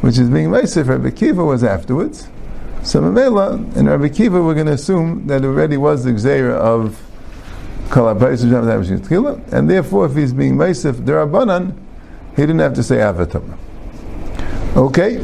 which 0.00 0.18
is 0.18 0.28
being 0.28 0.48
Meisif, 0.48 0.88
Rabbi 0.88 1.10
Kiva 1.10 1.44
was 1.44 1.62
afterwards. 1.62 2.28
So 2.82 3.00
Mamela 3.00 3.76
and 3.76 3.88
Rabbi 3.88 4.08
Kiva 4.08 4.42
we're 4.42 4.54
going 4.54 4.66
to 4.66 4.72
assume 4.72 5.26
that 5.26 5.44
already 5.44 5.76
was 5.76 6.04
the 6.04 6.12
Xera 6.12 6.54
of 6.54 7.04
and 7.90 9.70
therefore 9.70 10.06
if 10.06 10.14
he's 10.14 10.32
being 10.34 10.56
Meisif 10.56 10.92
Derabanan, 10.92 11.74
he 12.36 12.42
didn't 12.42 12.58
have 12.58 12.74
to 12.74 12.82
say 12.82 12.96
Avatam. 12.96 13.56
Okay? 14.76 15.18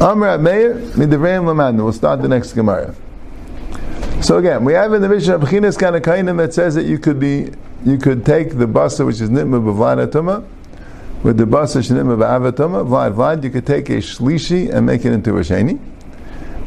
Amr 0.00 0.36
Meir, 0.36 0.74
Midavreim 0.74 1.44
Lamanu. 1.44 1.84
We'll 1.84 1.92
start 1.94 2.20
the 2.20 2.28
next 2.28 2.52
Gemara. 2.52 2.94
So 4.20 4.36
again, 4.36 4.64
we 4.64 4.74
have 4.74 4.92
in 4.92 5.00
the 5.00 5.08
Mishnah 5.08 5.36
of 5.36 5.42
kainim 5.42 6.36
that 6.36 6.52
says 6.52 6.74
that 6.74 6.84
you 6.84 6.98
could 6.98 7.18
be, 7.18 7.50
you 7.86 7.96
could 7.96 8.26
take 8.26 8.50
the 8.58 8.66
basa 8.66 9.06
which 9.06 9.20
is 9.20 9.30
nitma 9.30 9.62
bvladatoma, 9.62 10.46
with 11.22 11.38
the 11.38 11.44
basa 11.44 11.78
shnitma 11.80 12.18
b'avatuma, 12.18 12.86
vlad 12.86 13.14
vlad, 13.14 13.44
you 13.44 13.50
could 13.50 13.66
take 13.66 13.88
a 13.88 13.96
shlishi 13.96 14.72
and 14.72 14.84
make 14.84 15.04
it 15.06 15.12
into 15.12 15.36
a 15.38 15.40
sheni. 15.40 15.80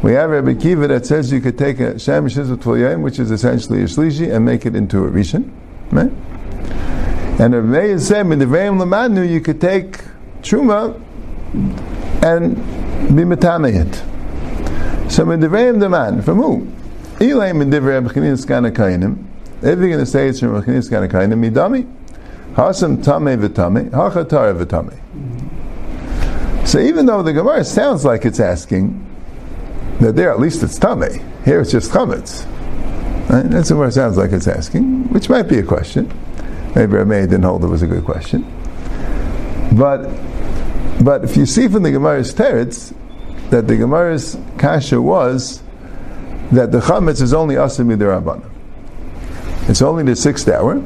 We 0.03 0.13
have 0.13 0.29
Rabbi 0.29 0.53
Kiva 0.53 0.87
that 0.89 1.07
says 1.07 1.31
you 1.31 1.41
could 1.41 1.57
take 1.57 1.79
a 1.79 1.97
shem 1.97 2.27
shizut 2.27 3.01
which 3.01 3.17
is 3.17 3.31
essentially 3.31 3.81
a 3.81 3.85
shlishi, 3.85 4.31
and 4.33 4.45
make 4.45 4.65
it 4.65 4.75
into 4.75 5.03
a 5.03 5.09
rishon. 5.09 5.51
Right? 5.91 6.11
And 7.39 7.53
Rabbi 7.55 7.67
Meir 7.67 7.99
said, 7.99 8.27
the 8.29 8.45
Veim 8.45 8.79
Lamanu, 8.79 9.27
you 9.27 9.41
could 9.41 9.59
take 9.59 10.03
truma 10.41 11.01
and 12.23 12.55
be 13.15 13.23
metameyit. 13.23 13.95
So 15.11 15.25
the 15.25 15.47
Veim 15.47 15.79
Laman, 15.79 16.21
from 16.21 16.37
who? 16.37 16.67
Elaim 17.17 17.61
in 17.63 17.71
divrei 17.71 18.07
b'chinis 18.07 18.47
kana 18.47 18.69
kainim. 18.69 19.25
If 19.57 19.79
you're 19.79 19.87
going 19.87 19.97
to 19.99 20.05
say 20.05 20.27
it's 20.27 20.39
from 20.39 20.61
b'chinis 20.61 20.89
kana 20.91 21.07
kainim, 21.07 21.49
midami. 21.49 21.91
Hasam 22.53 23.03
tame 23.03 23.39
v'tame, 23.39 23.89
hachatare 23.89 24.63
v'tame. 24.63 24.93
So 26.67 26.79
even 26.79 27.07
though 27.07 27.23
the 27.23 27.33
Gemara 27.33 27.63
sounds 27.63 28.05
like 28.05 28.25
it's 28.25 28.39
asking 28.39 29.06
that 29.99 30.15
there 30.15 30.31
at 30.31 30.39
least 30.39 30.63
it's 30.63 30.77
tame, 30.77 31.01
here 31.43 31.61
it's 31.61 31.71
just 31.71 31.91
chametz. 31.91 32.45
Right? 33.29 33.49
That's 33.49 33.71
what 33.71 33.87
it 33.87 33.91
sounds 33.91 34.17
like 34.17 34.31
it's 34.31 34.47
asking, 34.47 35.09
which 35.09 35.29
might 35.29 35.43
be 35.43 35.57
a 35.59 35.63
question. 35.63 36.07
Maybe 36.75 36.93
Rameh 36.93 37.21
didn't 37.23 37.43
hold 37.43 37.63
it 37.63 37.67
was 37.67 37.81
a 37.81 37.87
good 37.87 38.05
question. 38.05 38.45
But 39.73 40.09
but 41.03 41.23
if 41.23 41.37
you 41.37 41.45
see 41.45 41.67
from 41.67 41.83
the 41.83 41.91
Gemara's 41.91 42.33
teretz 42.33 42.93
that 43.49 43.67
the 43.67 43.77
Gemara's 43.77 44.37
kasha 44.57 45.01
was 45.01 45.61
that 46.51 46.71
the 46.71 46.79
chametz 46.79 47.21
is 47.21 47.33
only 47.33 47.55
asim 47.55 47.87
midirabana. 47.95 48.49
It's 49.69 49.81
only 49.81 50.03
the 50.03 50.15
sixth 50.15 50.47
hour. 50.47 50.81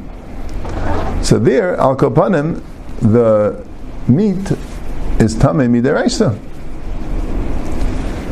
So 1.22 1.38
there, 1.38 1.76
al 1.76 1.96
kapanim, 1.96 2.62
the 3.00 3.64
meat 4.08 4.50
is 5.20 5.36
tamei 5.36 5.68
midiraisa. 5.68 6.38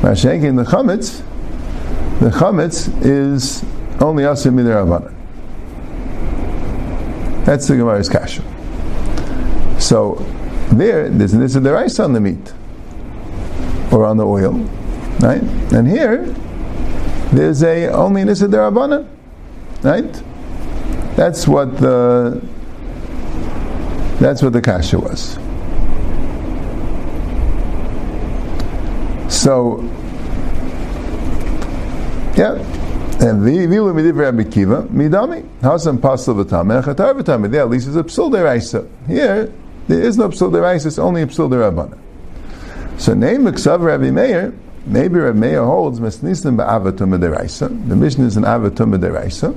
Mashenkin 0.00 0.56
the 0.56 0.64
chametz, 0.64 1.22
the 2.20 2.30
chametz 2.30 2.88
is 3.04 3.62
only 4.00 4.24
asim 4.24 4.54
midirabana. 4.54 5.14
That's 7.44 7.66
the 7.66 7.76
Gemara's 7.76 8.08
kasha. 8.08 8.42
So 9.80 10.14
there, 10.72 11.08
there's 11.08 11.32
this 11.32 11.56
is 11.56 11.62
the 11.62 11.72
rice 11.72 11.98
on 11.98 12.12
the 12.12 12.20
meat 12.20 12.52
or 13.90 14.04
on 14.04 14.16
the 14.16 14.24
oil, 14.24 14.52
right? 15.20 15.42
And 15.72 15.88
here 15.88 16.24
there's 17.32 17.62
a 17.62 17.88
only 17.88 18.24
nisa 18.24 18.46
derabana, 18.46 19.06
right? 19.82 20.22
That's 21.16 21.48
what 21.48 21.78
the 21.78 22.40
that's 24.20 24.42
what 24.42 24.52
the 24.52 24.60
kasha 24.60 24.98
was. 24.98 25.39
So, 29.40 29.80
yeah. 32.36 32.56
And 33.24 33.42
the 33.42 33.66
vilu 33.66 33.94
midiv 33.94 34.18
Rabbi 34.18 34.44
Kiva 34.44 34.82
midami 34.82 35.48
hasam 35.62 35.96
pasal 35.96 36.44
v'tameh 36.44 36.84
chatar 36.84 37.18
v'tameh. 37.18 37.50
There 37.50 37.62
at 37.62 37.70
least 37.70 37.88
is 37.88 37.96
a 37.96 38.02
psul 38.02 38.30
deraisa. 38.30 38.86
Here 39.06 39.50
there 39.88 40.02
is 40.02 40.18
no 40.18 40.28
psul 40.28 40.50
deraisa. 40.50 40.88
It's 40.88 40.98
only 40.98 41.22
a 41.22 41.26
psul 41.26 41.48
derabana. 41.48 41.98
So 43.00 43.14
name 43.14 43.44
Miksav 43.44 43.80
Rabbi 43.80 44.10
Meir 44.10 44.52
Maybe 44.84 45.18
Rav 45.18 45.36
Meir 45.36 45.64
holds 45.64 46.00
Mesnisim 46.00 46.56
ba'avatum 46.56 47.18
deraisa. 47.18 47.88
The 47.88 47.96
mission 47.96 48.24
is 48.24 48.36
an 48.36 48.44
avatum 48.44 48.94
deraisa, 48.94 49.54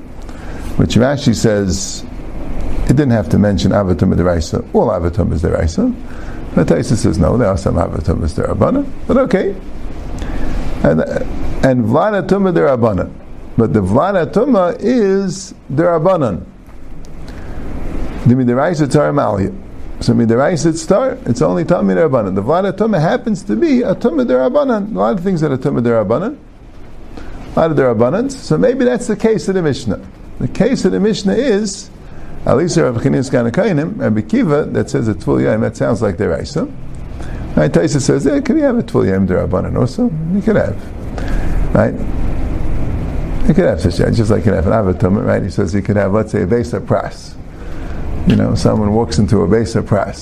which 0.78 0.96
Rashi 0.96 1.36
says 1.36 2.06
it 2.86 2.96
didn't 2.96 3.12
have 3.12 3.28
to 3.30 3.38
mention 3.38 3.72
avatum 3.72 4.16
deraisa. 4.16 4.66
All 4.74 4.88
avatum 4.88 5.34
is 5.34 5.42
deraisa. 5.42 5.94
But 6.56 6.68
Taisa 6.68 6.96
says 6.96 7.18
no, 7.18 7.38
there 7.38 7.48
are 7.48 7.58
some 7.58 7.76
avatum 7.76 8.24
is 8.24 8.34
derabana. 8.34 8.90
But 9.08 9.18
okay. 9.18 9.56
And 10.84 11.02
and 11.66 11.86
vladatuma 11.86 12.54
derabana. 12.54 13.12
But 13.58 13.74
the 13.74 13.82
vladatuma 13.82 14.78
is 14.80 15.54
derabanan. 15.72 16.46
The 18.26 18.36
midiraisa 18.36 18.88
tzar 18.88 19.14
so 20.04 20.14
midarais 20.14 20.66
it's 20.66 20.82
star, 20.82 21.18
it's 21.26 21.42
only 21.42 21.64
tamid 21.64 21.96
derabanan. 21.96 22.36
The 22.36 22.44
vlada 22.44 22.74
tumah 22.74 23.00
happens 23.00 23.42
to 23.44 23.56
be 23.56 23.84
a 23.84 23.96
tumah 23.96 24.28
derabanan. 24.28 24.94
A 24.94 25.00
lot 25.00 25.18
of 25.18 25.24
things 25.24 25.40
that 25.40 25.52
are 25.52 25.58
tumah 25.58 25.82
derabanan, 25.82 26.38
a 27.56 27.60
lot 27.60 27.72
of 27.72 27.78
derabanans. 27.78 28.32
So 28.32 28.58
maybe 28.58 28.84
that's 28.84 29.08
the 29.08 29.16
case 29.16 29.48
of 29.48 29.56
the 29.56 29.62
Mishnah. 29.62 30.06
The 30.40 30.50
case 30.50 30.84
of 30.84 30.92
the 30.92 31.00
Mishnah 31.00 31.36
is 31.36 31.90
at 32.46 32.58
least 32.58 32.78
Rav 32.78 32.96
Chinis 32.96 33.30
Ganakainim, 33.30 34.00
Rabbi 34.00 34.22
Kiva, 34.22 34.66
that 34.66 34.90
says 34.90 35.08
a 35.08 35.14
tvul 35.14 35.42
yayim, 35.42 35.62
that 35.62 35.78
sounds 35.78 36.02
like 36.02 36.18
deraisa. 36.18 36.72
Right, 37.56 37.72
Taisa 37.72 38.02
says, 38.02 38.26
yeah, 38.26 38.40
can 38.42 38.58
you 38.58 38.64
have 38.64 38.78
a 38.78 38.84
tvul 38.84 39.06
yayim 39.06 39.28
derabanan 39.28 39.78
also? 39.78 40.10
You 40.34 40.42
could 40.42 40.56
have. 40.56 41.76
Right? 41.76 41.94
You 43.48 43.54
could 43.54 43.66
have 43.66 43.82
such 43.82 44.00
a, 44.00 44.12
just 44.12 44.32
like 44.32 44.40
you 44.40 44.52
could 44.52 44.54
have 44.54 44.68
an 44.68 44.74
avatum, 44.74 45.26
right? 45.26 45.44
He 45.44 45.50
says 45.50 45.74
you 45.74 45.82
could 45.82 45.98
have, 45.98 46.14
let's 46.14 46.32
say, 46.32 46.44
a 46.44 46.48
vesa 46.48 46.80
pras 46.86 47.36
you 48.28 48.36
know, 48.36 48.56
someone 48.56 48.94
walks 48.94 49.18
into 49.20 49.40
a 49.40 49.44
of. 49.44 49.94
I 49.94 50.14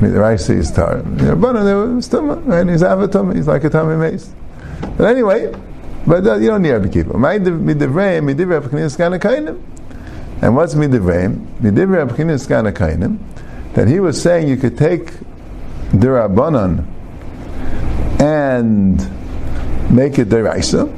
mean, 0.00 0.12
the 0.12 0.20
rice 0.20 0.48
is 0.50 0.70
tar. 0.70 0.98
You 0.98 1.02
know, 1.02 1.36
but 1.36 1.56
and 1.56 2.70
he's 2.70 2.82
avatum, 2.82 3.34
he's 3.34 3.46
like 3.46 3.64
a 3.64 3.70
tummy 3.70 3.96
mace. 3.96 4.30
But 4.96 5.04
anyway, 5.04 5.54
but 6.06 6.26
uh, 6.26 6.36
you 6.36 6.48
don't 6.48 6.62
need 6.62 6.70
to 6.70 6.88
keep 6.88 7.06
him. 7.06 7.20
Midivrei, 7.20 8.20
midivrei, 8.20 8.60
p'chinis 8.60 8.96
kana 8.96 9.18
kainim. 9.18 9.62
And 10.42 10.54
what's 10.54 10.74
midivrei? 10.74 11.34
Midivrei, 11.60 12.08
p'chinis 12.08 12.48
kana 12.48 12.72
kainim. 12.72 13.18
that 13.76 13.88
he 13.88 14.00
was 14.00 14.20
saying 14.20 14.48
you 14.48 14.56
could 14.56 14.76
take 14.76 15.12
dirabanan 15.92 16.86
and 18.18 18.96
make 19.90 20.18
it 20.18 20.30
deraisa. 20.30 20.90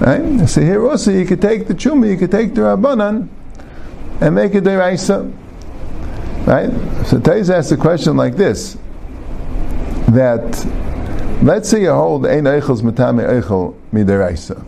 Right? 0.00 0.48
So 0.48 0.62
here 0.62 0.88
also 0.88 1.12
you 1.12 1.26
could 1.26 1.42
take 1.42 1.68
the 1.68 1.74
chuma, 1.74 2.10
you 2.10 2.16
could 2.16 2.30
take 2.30 2.54
the 2.54 2.62
rabbanan 2.62 3.28
and 4.22 4.34
make 4.34 4.54
it 4.54 4.64
deraisa. 4.64 5.30
Right? 6.46 6.70
So 7.06 7.20
Taiz 7.20 7.50
asked 7.50 7.70
a 7.72 7.76
question 7.76 8.16
like 8.16 8.36
this: 8.36 8.78
that 10.08 10.66
let's 11.42 11.68
say 11.68 11.82
you 11.82 11.92
hold 11.92 12.26
ein 12.26 12.44
eichels 12.44 12.80
matame 12.80 13.28
eichel 13.28 13.76
mideraisa. 13.92 14.64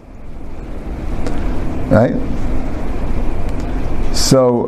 Right? 1.90 2.43
So 4.34 4.66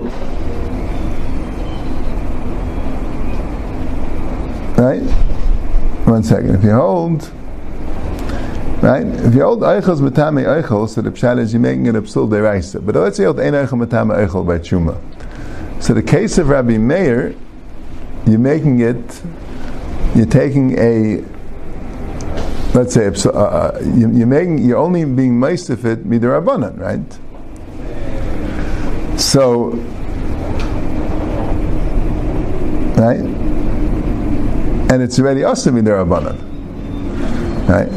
right? 4.79 5.03
One 6.07 6.23
second. 6.23 6.55
If 6.55 6.63
you 6.63 6.71
hold 6.71 7.33
Right? 8.81 9.05
If 9.05 9.35
you 9.35 9.43
hold 9.43 9.63
eichels 9.63 10.01
matame 10.01 10.45
eichel, 10.45 10.89
so 10.89 11.03
the 11.03 11.11
pshat 11.11 11.41
is 11.41 11.53
you're 11.53 11.59
making 11.59 11.87
it 11.87 11.97
a 11.97 12.03
psul 12.03 12.29
deraisa. 12.29 12.87
But 12.87 12.95
let's 12.95 13.17
say 13.17 13.25
you 13.25 13.33
hold 13.33 13.41
ein 13.41 13.55
eichel 13.55 13.85
matame 13.85 14.15
eichel 14.15 14.47
by 14.47 14.61
chuma. 14.61 15.01
So 15.83 15.95
the 15.95 16.03
case 16.05 16.39
of 16.39 16.49
Rabbi 16.49 16.79
Meir, 16.79 17.35
you're 18.25 18.39
making 18.39 18.79
it, 18.79 19.21
you're 20.15 20.27
taking 20.27 20.79
a, 20.79 21.25
let's 22.73 22.95
say, 22.95 23.09
uh, 23.09 23.31
uh 23.31 23.81
you're 23.97 24.29
making, 24.29 24.59
you're 24.59 24.79
only 24.79 25.05
being 25.05 25.37
most 25.41 25.71
of 25.71 25.85
it 25.85 26.09
midirabanan, 26.09 26.79
right? 26.79 27.19
So, 29.37 29.67
right? 32.97 33.21
And 34.91 35.03
it's 35.03 35.19
already 35.19 35.45
also 35.45 35.73
midirabanan, 35.73 36.41
right? 37.69 37.91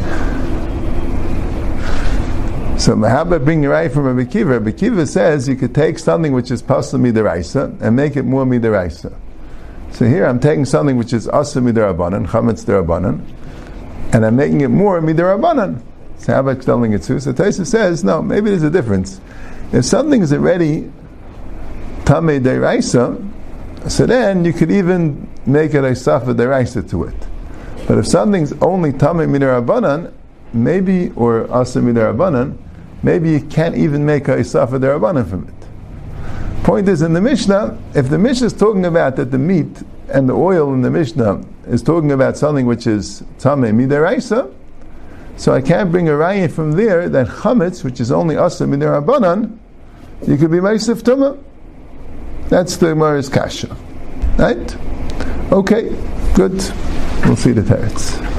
So 2.78 2.94
Mahabba 2.94 3.42
bring 3.42 3.62
the 3.62 3.70
right 3.70 3.90
from 3.90 4.04
Rabbi 4.04 4.30
Kiva. 4.30 4.60
Rabbi 4.60 5.06
says 5.06 5.48
you 5.48 5.56
could 5.56 5.74
take 5.74 5.98
something 5.98 6.34
which 6.34 6.52
is 6.52 6.62
pasal 6.62 7.00
midaraisa 7.00 7.80
and 7.80 7.96
make 7.96 8.18
it 8.18 8.24
more 8.24 8.44
midaraisa. 8.44 9.16
So 9.92 10.06
here 10.06 10.26
I'm 10.26 10.42
taking 10.42 10.66
something 10.66 10.98
which 10.98 11.14
is 11.14 11.30
asa 11.30 11.62
midarabanan, 11.62 12.28
chametz 12.28 12.66
derabanan, 12.66 13.24
and 14.14 14.26
I'm 14.26 14.36
making 14.36 14.60
it 14.60 14.68
more 14.68 15.00
midarabanan. 15.00 15.82
So 16.18 16.38
about 16.38 16.62
telling 16.64 16.92
it 16.92 17.04
to? 17.04 17.22
So 17.22 17.32
Taisa 17.32 17.66
says, 17.66 18.04
no, 18.04 18.22
maybe 18.22 18.50
there's 18.50 18.64
a 18.64 18.70
difference. 18.70 19.22
If 19.72 19.86
something 19.86 20.22
is 20.22 20.34
already 20.34 20.92
tame 22.10 22.42
deraisa, 22.42 23.32
so 23.88 24.08
then 24.08 24.44
you 24.44 24.52
could 24.52 24.72
even 24.72 25.30
make 25.46 25.76
it 25.76 25.84
a 25.84 25.96
safa 25.96 26.34
deraisa 26.34 26.90
to 26.90 27.04
it. 27.04 27.16
But 27.88 28.00
if 28.00 28.08
something's 28.08 28.52
only 28.62 28.92
tame 28.92 29.30
midarabanan, 29.30 30.12
maybe 30.52 31.12
or 31.12 31.50
asa 31.52 31.80
midarabanan, 31.80 32.58
maybe 33.04 33.30
you 33.30 33.42
can't 33.42 33.76
even 33.76 34.08
make 34.08 34.28
a 34.28 34.38
isafa 34.38 34.80
derabanan 34.80 35.30
from 35.30 35.48
it. 35.48 36.64
Point 36.64 36.90
is, 36.90 37.04
in 37.04 37.14
the 37.14 37.22
Mishnah, 37.22 37.78
if 37.94 38.10
the 38.10 38.18
Mishnah 38.18 38.48
is 38.48 38.54
talking 38.54 38.86
about 38.86 39.16
that 39.18 39.30
the 39.30 39.38
meat 39.38 39.84
and 40.12 40.28
the 40.28 40.34
oil 40.34 40.74
in 40.74 40.82
the 40.82 40.90
Mishnah 40.90 41.46
is 41.68 41.84
talking 41.84 42.12
about 42.12 42.38
something 42.38 42.66
which 42.66 42.88
is 42.88 43.22
tameh 43.38 43.72
midaraisa, 43.72 44.52
so 45.38 45.54
I 45.54 45.62
can't 45.62 45.92
bring 45.92 46.10
a 46.10 46.14
raya 46.14 46.52
from 46.52 46.72
there 46.72 47.08
that 47.08 47.28
chametz, 47.28 47.84
which 47.84 48.00
is 48.02 48.12
only 48.12 48.36
asa 48.36 48.66
midarabanan, 48.66 49.60
you 50.28 50.38
could 50.38 50.50
be 50.50 50.58
meisif 50.58 51.04
tumah. 51.04 51.38
That's 52.50 52.78
the 52.78 52.88
Gemara's 52.88 53.30
kasha, 53.30 53.76
right? 54.38 54.76
Okay, 55.52 55.96
good. 56.34 56.54
We'll 57.26 57.36
see 57.36 57.52
the 57.52 57.62
teretz. 57.62 58.39